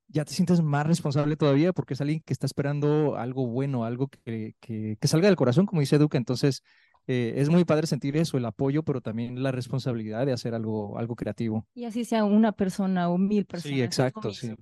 ya 0.08 0.24
te 0.24 0.32
sientes 0.32 0.62
más 0.62 0.86
responsable 0.86 1.36
todavía 1.36 1.72
porque 1.72 1.94
es 1.94 2.00
alguien 2.00 2.20
que 2.24 2.32
está 2.32 2.46
esperando 2.46 3.16
algo 3.16 3.46
bueno, 3.46 3.84
algo 3.84 4.08
que, 4.08 4.54
que, 4.60 4.96
que 5.00 5.08
salga 5.08 5.28
del 5.28 5.36
corazón, 5.36 5.66
como 5.66 5.80
dice 5.80 5.98
Duca. 5.98 6.18
Entonces, 6.18 6.62
eh, 7.06 7.34
es 7.36 7.48
muy 7.48 7.64
padre 7.64 7.86
sentir 7.86 8.16
eso, 8.16 8.36
el 8.36 8.44
apoyo, 8.44 8.82
pero 8.82 9.00
también 9.00 9.42
la 9.42 9.52
responsabilidad 9.52 10.26
de 10.26 10.32
hacer 10.32 10.54
algo, 10.54 10.98
algo 10.98 11.16
creativo. 11.16 11.66
Y 11.74 11.84
así 11.84 12.04
sea 12.04 12.24
una 12.24 12.52
persona 12.52 13.08
o 13.08 13.18
mil 13.18 13.44
personas. 13.44 13.76
Sí, 13.76 13.82
exacto, 13.82 14.32
sí. 14.32 14.54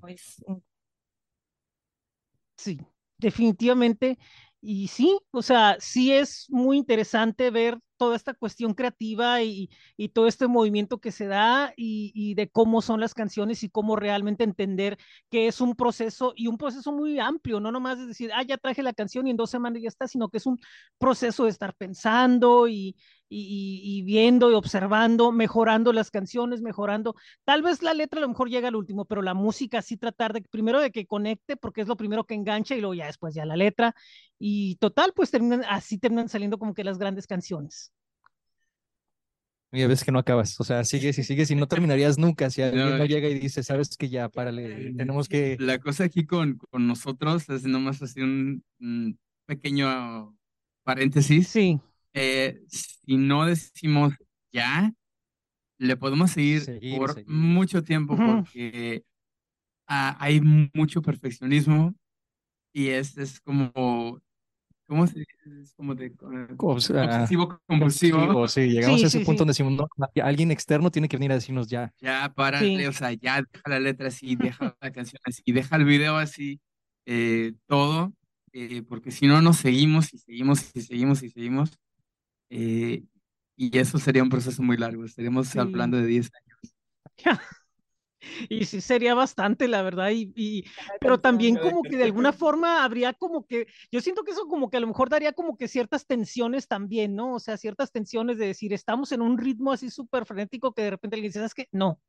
un- 0.46 0.62
Sí, 2.56 2.78
definitivamente. 3.18 4.18
Y 4.60 4.88
sí, 4.88 5.18
o 5.30 5.42
sea, 5.42 5.76
sí 5.78 6.12
es 6.12 6.46
muy 6.48 6.78
interesante 6.78 7.50
ver 7.50 7.78
toda 7.96 8.16
esta 8.16 8.34
cuestión 8.34 8.74
creativa 8.74 9.42
y, 9.42 9.70
y 9.96 10.08
todo 10.10 10.26
este 10.26 10.46
movimiento 10.48 11.00
que 11.00 11.12
se 11.12 11.26
da 11.26 11.72
y, 11.76 12.12
y 12.14 12.34
de 12.34 12.48
cómo 12.50 12.82
son 12.82 13.00
las 13.00 13.14
canciones 13.14 13.62
y 13.62 13.70
cómo 13.70 13.96
realmente 13.96 14.44
entender 14.44 14.98
que 15.30 15.46
es 15.48 15.60
un 15.60 15.74
proceso 15.76 16.32
y 16.36 16.46
un 16.48 16.58
proceso 16.58 16.92
muy 16.92 17.18
amplio, 17.18 17.60
no 17.60 17.72
nomás 17.72 17.98
es 17.98 18.08
decir, 18.08 18.30
ah, 18.34 18.42
ya 18.42 18.58
traje 18.58 18.82
la 18.82 18.92
canción 18.92 19.26
y 19.26 19.30
en 19.30 19.36
dos 19.36 19.50
semanas 19.50 19.82
ya 19.82 19.88
está, 19.88 20.08
sino 20.08 20.28
que 20.28 20.38
es 20.38 20.46
un 20.46 20.58
proceso 20.98 21.44
de 21.44 21.50
estar 21.50 21.74
pensando 21.74 22.68
y, 22.68 22.96
y, 23.28 23.80
y 23.82 24.02
viendo 24.02 24.50
y 24.50 24.54
observando, 24.54 25.32
mejorando 25.32 25.92
las 25.92 26.10
canciones, 26.10 26.62
mejorando. 26.62 27.14
Tal 27.44 27.62
vez 27.62 27.82
la 27.82 27.94
letra 27.94 28.18
a 28.18 28.22
lo 28.22 28.28
mejor 28.28 28.48
llega 28.50 28.68
al 28.68 28.76
último, 28.76 29.04
pero 29.04 29.22
la 29.22 29.34
música 29.34 29.82
sí 29.82 29.96
tratar 29.96 30.32
de, 30.32 30.42
primero 30.42 30.80
de 30.80 30.90
que 30.90 31.06
conecte, 31.06 31.56
porque 31.56 31.80
es 31.82 31.88
lo 31.88 31.96
primero 31.96 32.24
que 32.24 32.34
engancha 32.34 32.74
y 32.76 32.80
luego 32.80 32.94
ya 32.94 33.06
después 33.06 33.34
ya 33.34 33.44
la 33.44 33.56
letra. 33.56 33.94
Y 34.38 34.76
total, 34.76 35.12
pues 35.14 35.30
terminan, 35.30 35.64
así 35.68 35.98
terminan 35.98 36.28
saliendo 36.28 36.58
como 36.58 36.74
que 36.74 36.84
las 36.84 36.98
grandes 36.98 37.26
canciones. 37.26 37.92
Y 39.72 39.82
a 39.82 39.88
veces 39.88 40.04
que 40.04 40.12
no 40.12 40.20
acabas, 40.20 40.60
o 40.60 40.64
sea, 40.64 40.84
sigues 40.84 41.18
y 41.18 41.24
sigues 41.24 41.50
y 41.50 41.56
no 41.56 41.66
terminarías 41.68 42.16
nunca 42.16 42.48
si 42.48 42.62
alguien 42.62 42.90
No, 42.90 42.98
no 42.98 43.04
llega 43.06 43.28
y 43.28 43.34
dice, 43.40 43.64
sabes 43.64 43.96
que 43.96 44.08
ya, 44.08 44.28
párale, 44.28 44.94
tenemos 44.94 45.28
que... 45.28 45.56
La 45.58 45.80
cosa 45.80 46.04
aquí 46.04 46.26
con, 46.26 46.58
con 46.70 46.86
nosotros 46.86 47.48
es 47.48 47.64
nomás 47.64 48.00
así 48.00 48.20
un, 48.20 48.62
un 48.78 49.18
pequeño 49.46 50.36
paréntesis. 50.84 51.48
Sí, 51.48 51.80
Eh, 52.14 52.60
si 52.68 53.16
no 53.16 53.44
decimos 53.46 54.14
ya, 54.52 54.92
le 55.78 55.96
podemos 55.96 56.30
seguir, 56.30 56.60
Seguir, 56.62 56.98
por 56.98 57.12
seguir. 57.14 57.28
mucho 57.28 57.82
tiempo 57.82 58.16
porque 58.16 59.04
ah, 59.88 60.16
hay 60.20 60.40
mucho 60.74 61.02
perfeccionismo 61.02 61.94
y 62.72 62.88
es, 62.88 63.18
es 63.18 63.40
como, 63.40 63.72
¿cómo 64.86 65.06
se 65.06 65.20
dice? 65.20 65.32
Es 65.62 65.74
como 65.74 65.94
de 65.94 66.14
sea, 66.80 67.04
obsesivo 67.04 67.60
compulsivo. 67.66 68.48
sí, 68.48 68.60
llegamos 68.68 69.00
Sí, 69.00 69.04
a 69.04 69.08
ese 69.08 69.18
sí, 69.18 69.24
punto 69.24 69.38
sí. 69.38 69.38
donde 69.40 69.50
decimos, 69.50 69.72
no, 69.72 69.88
alguien 70.22 70.50
externo 70.52 70.90
tiene 70.90 71.08
que 71.08 71.16
venir 71.16 71.32
a 71.32 71.34
decirnos 71.36 71.68
ya. 71.68 71.92
Ya, 72.00 72.32
párale, 72.34 72.78
Sí. 72.78 72.86
o 72.86 72.92
sea, 72.92 73.12
ya 73.12 73.42
deja 73.42 73.68
la 73.68 73.80
letra 73.80 74.08
así, 74.08 74.36
deja 74.36 74.76
la 74.80 74.92
canción 74.92 75.20
así, 75.24 75.42
deja 75.46 75.76
el 75.76 75.84
video 75.84 76.16
así, 76.16 76.60
eh, 77.06 77.54
todo, 77.66 78.12
eh, 78.52 78.82
porque 78.88 79.10
si 79.10 79.26
no 79.26 79.42
nos 79.42 79.56
seguimos 79.56 80.14
y 80.14 80.18
seguimos 80.18 80.70
y 80.74 80.80
seguimos 80.80 81.22
y 81.22 81.30
seguimos, 81.30 81.72
eh, 82.50 83.04
y 83.56 83.78
eso 83.78 83.98
sería 83.98 84.22
un 84.22 84.30
proceso 84.30 84.62
muy 84.62 84.76
largo, 84.76 85.04
estaríamos 85.04 85.54
Sí. 85.54 85.58
hablando 85.58 85.96
de 85.98 86.06
10 86.06 86.30
años. 86.34 86.74
y 88.48 88.64
sí 88.66 88.80
sería 88.80 89.14
bastante, 89.14 89.68
la 89.68 89.82
verdad, 89.82 90.10
y, 90.10 90.32
y- 90.36 90.64
pero 91.00 91.20
también 91.20 91.58
como 91.58 91.86
que 91.86 91.96
de 91.96 92.04
alguna 92.04 92.32
forma 92.32 92.84
habría 92.84 93.12
como 93.12 93.46
que, 93.46 93.66
yo 93.90 94.00
siento 94.00 94.24
que 94.24 94.32
eso 94.32 94.46
como 94.48 94.70
que 94.70 94.76
a 94.76 94.80
lo 94.80 94.86
mejor 94.86 95.08
daría 95.10 95.32
como 95.32 95.56
que 95.56 95.68
ciertas 95.68 96.06
tensiones 96.06 96.68
también, 96.68 97.14
¿no? 97.14 97.34
O 97.34 97.38
sea, 97.40 97.56
ciertas 97.56 97.92
tensiones 97.92 98.38
de 98.38 98.46
decir, 98.46 98.72
estamos 98.72 99.12
en 99.12 99.22
un 99.22 99.38
ritmo 99.38 99.72
así 99.72 99.90
súper 99.90 100.26
frenético 100.26 100.72
que 100.74 100.82
de 100.82 100.90
repente 100.90 101.16
alguien 101.16 101.30
dice, 101.30 101.40
¿sabes 101.40 101.54
qué? 101.54 101.68
No. 101.72 102.00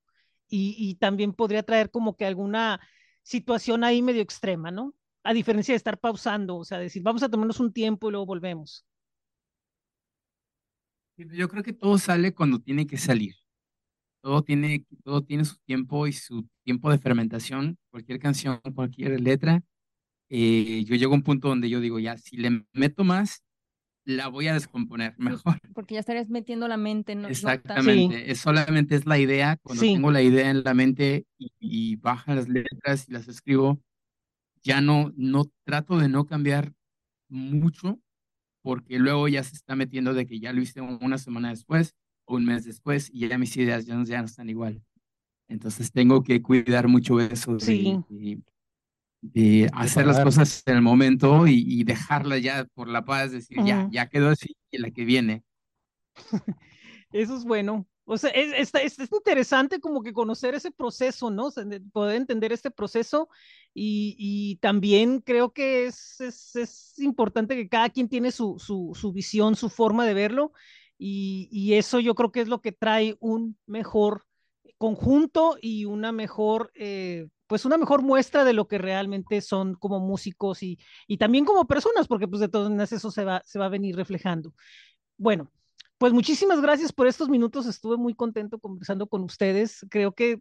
Y, 0.50 0.76
y 0.80 0.96
también 0.96 1.34
podría 1.34 1.64
traer 1.64 1.92
como 1.92 2.18
que 2.18 2.26
alguna 2.26 2.82
situación 3.24 3.84
ahí 3.84 4.02
medio 4.02 4.22
extrema, 4.22 4.72
¿no? 4.72 4.96
A 5.24 5.34
diferencia 5.34 5.74
de 5.74 5.78
estar 5.78 6.00
pausando, 6.00 6.58
o 6.58 6.66
sea, 6.66 6.80
decir, 6.80 7.04
vamos 7.04 7.24
a 7.24 7.30
tomarnos 7.30 7.60
un 7.60 7.74
tiempo 7.74 8.10
y 8.10 8.12
luego 8.12 8.26
volvemos. 8.28 8.86
Yo 11.18 11.48
creo 11.50 11.64
que 11.64 11.74
todo 11.74 11.98
sale 11.98 12.34
cuando 12.34 12.60
tiene 12.60 12.88
que 12.88 12.98
salir. 12.98 13.36
Todo 14.22 14.44
tiene, 14.44 14.86
todo 15.04 15.24
tiene 15.24 15.46
su 15.46 15.58
tiempo 15.66 16.08
y 16.08 16.14
su 16.14 16.48
tiempo 16.64 16.90
de 16.92 16.98
fermentación. 16.98 17.78
Cualquier 17.92 18.20
canción, 18.20 18.60
cualquier 18.74 19.20
letra. 19.22 19.62
eh, 20.30 20.84
yo 20.86 20.96
llego 20.96 21.14
a 21.14 21.16
un 21.18 21.24
punto 21.24 21.48
donde 21.50 21.70
yo 21.70 21.80
digo, 21.80 22.00
ya, 22.00 22.18
si 22.18 22.36
le 22.38 22.66
meto 22.74 23.04
más, 23.04 23.44
la 24.04 24.28
voy 24.28 24.48
a 24.48 24.54
descomponer 24.54 25.14
mejor. 25.20 25.60
porque 25.74 25.94
ya 25.94 26.00
estarías 26.00 26.30
metiendo 26.30 26.68
la 26.68 26.78
mente, 26.78 27.16
no, 27.16 27.28
Exactamente. 27.28 28.32
Es 28.32 28.40
solamente 28.40 28.96
es 28.96 29.06
la 29.06 29.20
idea. 29.20 29.58
Cuando 29.58 29.82
Sí. 29.84 29.94
tengo 29.94 30.12
la 30.12 30.22
idea 30.24 30.50
en 30.50 30.64
la 30.64 30.74
mente 30.74 31.26
y, 31.38 31.52
y 31.60 31.96
bajan 31.98 32.36
las 32.38 32.50
letras 32.50 33.08
y 33.08 33.14
las 33.14 33.28
escribo, 33.28 33.80
ya 34.64 34.82
no, 34.82 35.14
no 35.16 35.46
trato 35.64 35.98
de 36.00 36.10
no 36.10 36.26
cambiar 36.26 36.74
mucho 37.30 38.00
porque 38.66 38.98
luego 38.98 39.28
ya 39.28 39.44
se 39.44 39.56
está 39.56 39.76
metiendo 39.76 40.16
de 40.16 40.26
que 40.26 40.40
ya 40.40 40.52
lo 40.52 40.60
hice 40.60 40.82
una 40.82 41.20
semana 41.20 41.50
después 41.52 41.94
o 42.26 42.36
un 42.36 42.46
mes 42.46 42.66
después 42.66 43.12
y 43.14 43.28
ya 43.28 43.38
mis 43.38 43.56
ideas 43.58 43.86
ya 43.86 43.94
no, 43.96 44.04
ya 44.04 44.20
no 44.22 44.26
están 44.26 44.50
igual. 44.50 44.82
Entonces 45.48 45.92
tengo 45.92 46.24
que 46.24 46.42
cuidar 46.42 46.88
mucho 46.88 47.20
eso 47.20 47.60
Sí. 47.60 48.04
de- 48.10 48.42
de 49.22 49.70
hacer 49.72 50.08
las 50.08 50.20
cosas 50.20 50.64
en 50.66 50.78
el 50.78 50.82
momento 50.82 51.46
y, 51.46 51.64
y 51.68 51.84
dejarla 51.84 52.40
ya 52.40 52.66
por 52.74 52.88
la 52.88 53.06
paz, 53.06 53.32
decir, 53.32 53.58
ya, 53.64 53.84
Ujú. 53.84 53.92
ya 53.92 54.08
quedó 54.10 54.30
así 54.30 54.56
y 54.72 54.80
la 54.80 54.90
que 54.90 55.06
viene. 55.06 55.44
Eso 57.12 57.38
es 57.38 57.44
bueno. 57.44 57.88
O 58.06 58.18
sea, 58.18 58.30
es, 58.30 58.72
es, 58.74 59.00
es, 59.00 59.12
interesante 59.12 59.80
como 59.80 60.04
que 60.04 60.14
conocer 60.14 60.54
ese 60.54 60.72
proceso, 60.72 61.32
¿no? 61.32 61.50
poder 61.92 62.18
entender 62.18 62.54
este 62.54 62.70
proceso 62.70 63.30
y, 63.74 64.58
también 64.62 65.22
creo 65.22 65.52
que 65.52 65.88
es, 65.88 66.22
es, 66.22 66.94
importante 67.00 67.56
que 67.56 67.68
cada 67.68 67.90
quien 67.90 68.08
tiene 68.08 68.32
su, 68.32 68.60
su, 68.60 68.92
su 68.94 69.12
visión, 69.12 69.56
su 69.56 69.70
forma 69.70 70.06
de 70.06 70.14
verlo 70.14 70.54
y, 71.00 71.50
y, 71.52 71.74
eso 71.74 72.00
yo 72.00 72.14
creo 72.14 72.32
que 72.32 72.42
es 72.42 72.48
lo 72.48 72.62
que 72.62 72.72
trae 72.72 73.18
un 73.20 73.58
mejor 73.66 74.26
conjunto 74.78 75.58
y 75.60 75.86
una 75.86 76.12
mejor, 76.12 76.72
eh, 76.76 77.28
pues 77.48 77.66
una 77.66 77.78
mejor 77.78 78.04
muestra 78.04 78.44
de 78.44 78.54
lo 78.54 78.68
que 78.68 78.78
realmente 78.78 79.42
son 79.42 79.76
como 79.76 80.00
músicos 80.00 80.62
y, 80.64 80.78
y 81.08 81.18
también 81.18 81.46
como 81.46 81.66
personas, 81.66 82.08
porque 82.08 82.28
pues 82.28 82.40
de 82.42 82.50
todas 82.50 82.70
maneras 82.70 82.92
eso 82.92 83.12
se 83.12 83.26
va, 83.26 83.42
se 83.46 83.60
va 83.60 83.66
a 83.66 83.70
venir 83.70 83.96
reflejando. 83.96 84.54
Bueno, 85.18 85.52
pues 85.98 86.14
muchísimas 86.14 86.62
gracias 86.62 86.92
por 86.92 87.08
estos 87.08 87.30
minutos. 87.30 87.66
Estuve 87.66 87.98
muy 87.98 88.14
contento 88.14 88.60
conversando 88.60 89.08
con 89.08 89.24
ustedes. 89.24 89.86
Creo 89.90 90.14
que 90.14 90.40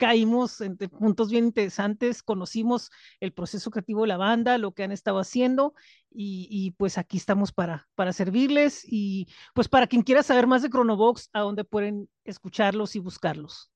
caímos 0.00 0.62
en 0.62 0.78
puntos 0.78 1.30
bien 1.30 1.44
interesantes, 1.44 2.22
conocimos 2.22 2.90
el 3.20 3.32
proceso 3.34 3.70
creativo 3.70 4.00
de 4.02 4.08
la 4.08 4.16
banda, 4.16 4.56
lo 4.56 4.72
que 4.72 4.82
han 4.82 4.92
estado 4.92 5.18
haciendo 5.18 5.74
y, 6.10 6.74
pues 6.78 6.96
aquí 6.96 7.18
estamos 7.18 7.52
para, 7.52 7.86
para 7.94 8.14
servirles 8.14 8.82
y 8.84 9.28
pues 9.54 9.68
para 9.68 9.86
quien 9.86 10.02
quiera 10.02 10.22
saber 10.22 10.46
más 10.46 10.62
de 10.62 10.70
Chronobox, 10.70 11.28
a 11.34 11.40
dónde 11.40 11.64
pueden 11.64 12.08
escucharlos 12.24 12.96
y 12.96 12.98
buscarlos. 12.98 13.70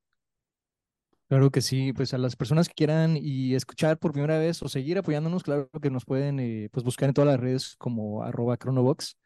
Claro 1.29 1.51
que 1.51 1.61
sí, 1.61 1.93
pues 1.93 2.15
a 2.15 2.19
las 2.19 2.37
personas 2.37 2.69
que 2.69 2.75
quieran 2.75 3.19
y 3.21 3.55
escuchar 3.55 3.99
por 3.99 4.13
primera 4.13 4.39
vez 4.39 4.63
o 4.63 4.69
seguir 4.69 4.97
apoyándonos, 4.97 5.43
claro 5.43 5.69
que 5.81 5.91
nos 5.91 6.07
pueden 6.07 6.41
eh, 6.41 6.71
pues 6.73 6.85
buscar 6.85 7.11
en 7.11 7.15
todas 7.15 7.31
las 7.31 7.41
redes 7.41 7.77
como 7.77 8.23
arroba 8.23 8.57
Chronobox 8.57 9.17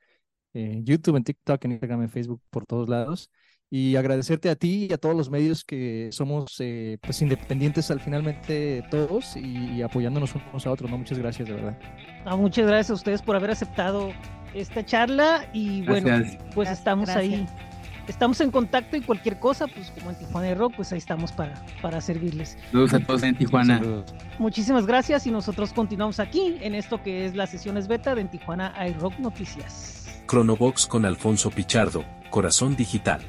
en 0.54 0.84
YouTube, 0.84 1.16
en 1.16 1.24
TikTok, 1.24 1.64
en 1.64 1.72
Instagram, 1.72 2.02
en 2.02 2.10
Facebook, 2.10 2.40
por 2.50 2.66
todos 2.66 2.88
lados. 2.88 3.30
Y 3.70 3.96
agradecerte 3.96 4.48
a 4.48 4.56
ti 4.56 4.86
y 4.88 4.92
a 4.94 4.98
todos 4.98 5.14
los 5.14 5.28
medios 5.28 5.62
que 5.62 6.08
somos 6.10 6.56
eh, 6.60 6.96
pues 7.02 7.20
independientes 7.20 7.90
al 7.90 8.00
finalmente 8.00 8.82
todos 8.90 9.36
y, 9.36 9.82
apoyándonos 9.82 10.34
unos 10.34 10.66
a 10.66 10.70
otros. 10.70 10.90
¿no? 10.90 10.96
Muchas 10.96 11.18
gracias, 11.18 11.48
de 11.48 11.54
verdad. 11.54 11.78
Ah, 12.24 12.36
muchas 12.36 12.66
gracias 12.66 12.90
a 12.90 12.94
ustedes 12.94 13.20
por 13.20 13.36
haber 13.36 13.50
aceptado 13.50 14.10
esta 14.54 14.84
charla 14.84 15.48
y 15.52 15.82
bueno, 15.82 16.08
pues 16.54 16.70
estamos 16.70 17.10
ahí. 17.10 17.46
Estamos 18.08 18.40
en 18.40 18.50
contacto 18.50 18.96
y 18.96 19.02
cualquier 19.02 19.38
cosa, 19.38 19.66
pues 19.66 19.90
como 19.90 20.08
en 20.08 20.16
Tijuana 20.16 20.54
Rock, 20.54 20.72
pues 20.76 20.92
ahí 20.92 20.98
estamos 20.98 21.30
para, 21.30 21.62
para 21.82 22.00
servirles. 22.00 22.56
Saludos 22.70 22.94
a 22.94 23.00
todos 23.00 23.22
en 23.22 23.36
Tijuana. 23.36 23.82
Muchísimas 24.38 24.86
gracias 24.86 25.26
y 25.26 25.30
nosotros 25.30 25.74
continuamos 25.74 26.18
aquí 26.18 26.56
en 26.62 26.74
esto 26.74 27.02
que 27.02 27.26
es 27.26 27.34
las 27.34 27.50
sesiones 27.50 27.86
beta 27.86 28.14
de 28.14 28.22
en 28.22 28.30
Tijuana 28.30 28.74
iRock 28.88 29.18
Noticias. 29.18 29.97
Cronobox 30.28 30.86
con 30.86 31.06
Alfonso 31.06 31.50
Pichardo, 31.50 32.04
Corazón 32.28 32.76
Digital. 32.76 33.22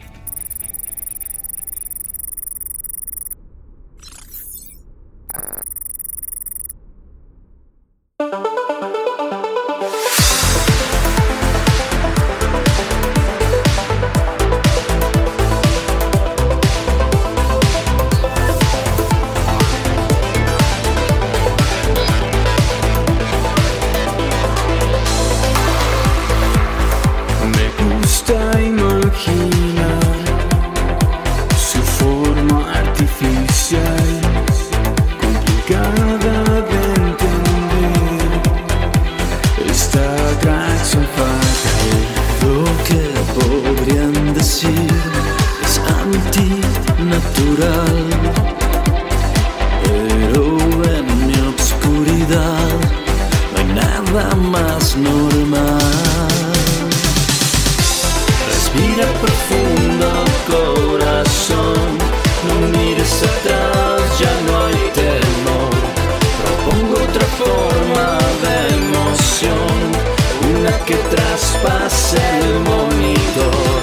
que 70.90 70.96
traspasa 71.16 72.18
el 72.40 72.62
monitor. 72.62 73.80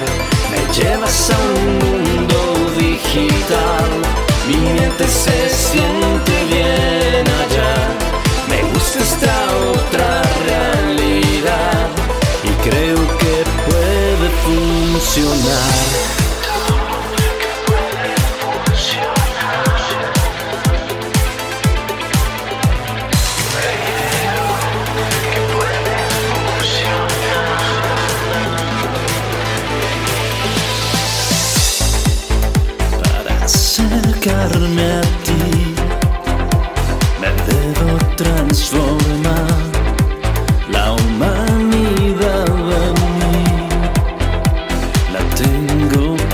Me 0.50 0.60
llevas 0.74 1.30
a 1.30 1.38
un 1.38 1.78
mundo 1.78 2.36
digital, 2.76 3.88
mi 4.48 4.56
mente 4.56 5.06
se 5.06 5.48
siente 5.48 6.25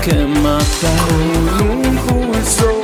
que 0.03 0.25
mata. 0.25 0.91
Con 1.57 2.17
un 2.17 2.82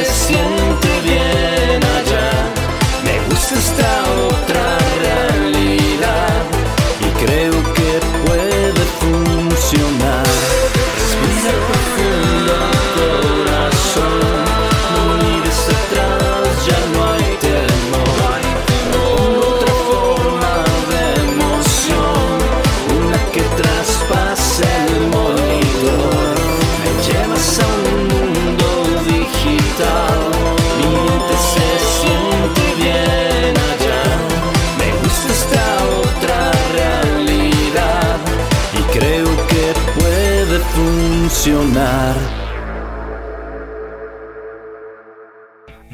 esse 0.00 0.34
amor. 0.36 0.57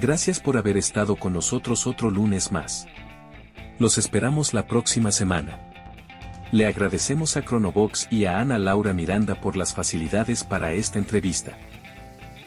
Gracias 0.04 0.38
por 0.38 0.58
haber 0.58 0.76
estado 0.76 1.16
con 1.16 1.32
nosotros 1.32 1.86
otro 1.86 2.10
lunes 2.10 2.52
más. 2.52 2.86
Los 3.78 3.96
esperamos 3.96 4.52
la 4.52 4.66
próxima 4.66 5.10
semana. 5.10 5.58
Le 6.52 6.66
agradecemos 6.66 7.38
a 7.38 7.42
Chronobox 7.42 8.08
y 8.10 8.26
a 8.26 8.38
Ana 8.38 8.58
Laura 8.58 8.92
Miranda 8.92 9.40
por 9.40 9.56
las 9.56 9.72
facilidades 9.72 10.44
para 10.44 10.74
esta 10.74 10.98
entrevista. 10.98 11.56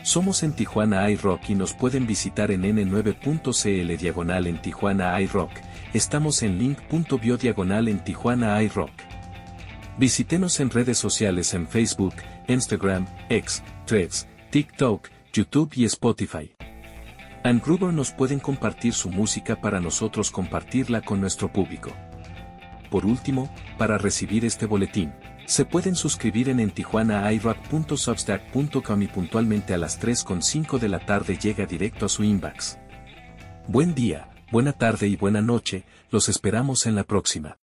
Somos 0.03 0.43
en 0.43 0.53
Tijuana 0.53 1.09
iRock 1.09 1.49
y 1.49 1.55
nos 1.55 1.73
pueden 1.73 2.05
visitar 2.05 2.51
en 2.51 2.61
n9.cl 2.61 3.97
diagonal 3.97 4.45
en 4.45 4.61
Tijuana 4.61 5.19
iRock. 5.19 5.49
Estamos 5.95 6.43
en 6.43 6.59
link.bio 6.59 7.37
diagonal 7.37 7.87
en 7.87 8.03
Tijuana 8.03 8.61
iRock. 8.61 8.91
Visítenos 9.97 10.59
en 10.59 10.69
redes 10.69 10.99
sociales 10.99 11.55
en 11.55 11.67
Facebook, 11.67 12.13
Instagram, 12.47 13.07
X, 13.29 13.63
Threads, 13.87 14.27
TikTok, 14.51 15.09
YouTube 15.33 15.71
y 15.73 15.85
Spotify. 15.85 16.51
Gruber 17.43 17.93
nos 17.93 18.11
pueden 18.11 18.39
compartir 18.39 18.93
su 18.93 19.09
música 19.09 19.61
para 19.61 19.79
nosotros 19.79 20.31
compartirla 20.31 21.01
con 21.01 21.21
nuestro 21.21 21.51
público. 21.51 21.91
Por 22.89 23.05
último, 23.05 23.53
para 23.77 23.97
recibir 23.97 24.45
este 24.45 24.65
boletín, 24.65 25.13
se 25.45 25.65
pueden 25.65 25.95
suscribir 25.95 26.47
en 26.49 26.59
entijuanairock.substack.com 26.59 29.01
y 29.01 29.07
puntualmente 29.07 29.73
a 29.73 29.77
las 29.77 29.99
3.5 30.01 30.77
de 30.77 30.89
la 30.89 30.99
tarde 30.99 31.37
llega 31.37 31.65
directo 31.65 32.05
a 32.05 32.09
su 32.09 32.23
inbox. 32.23 32.77
Buen 33.67 33.95
día, 33.95 34.29
buena 34.51 34.73
tarde 34.73 35.07
y 35.07 35.15
buena 35.15 35.41
noche, 35.41 35.85
los 36.11 36.29
esperamos 36.29 36.85
en 36.85 36.93
la 36.95 37.03
próxima. 37.03 37.57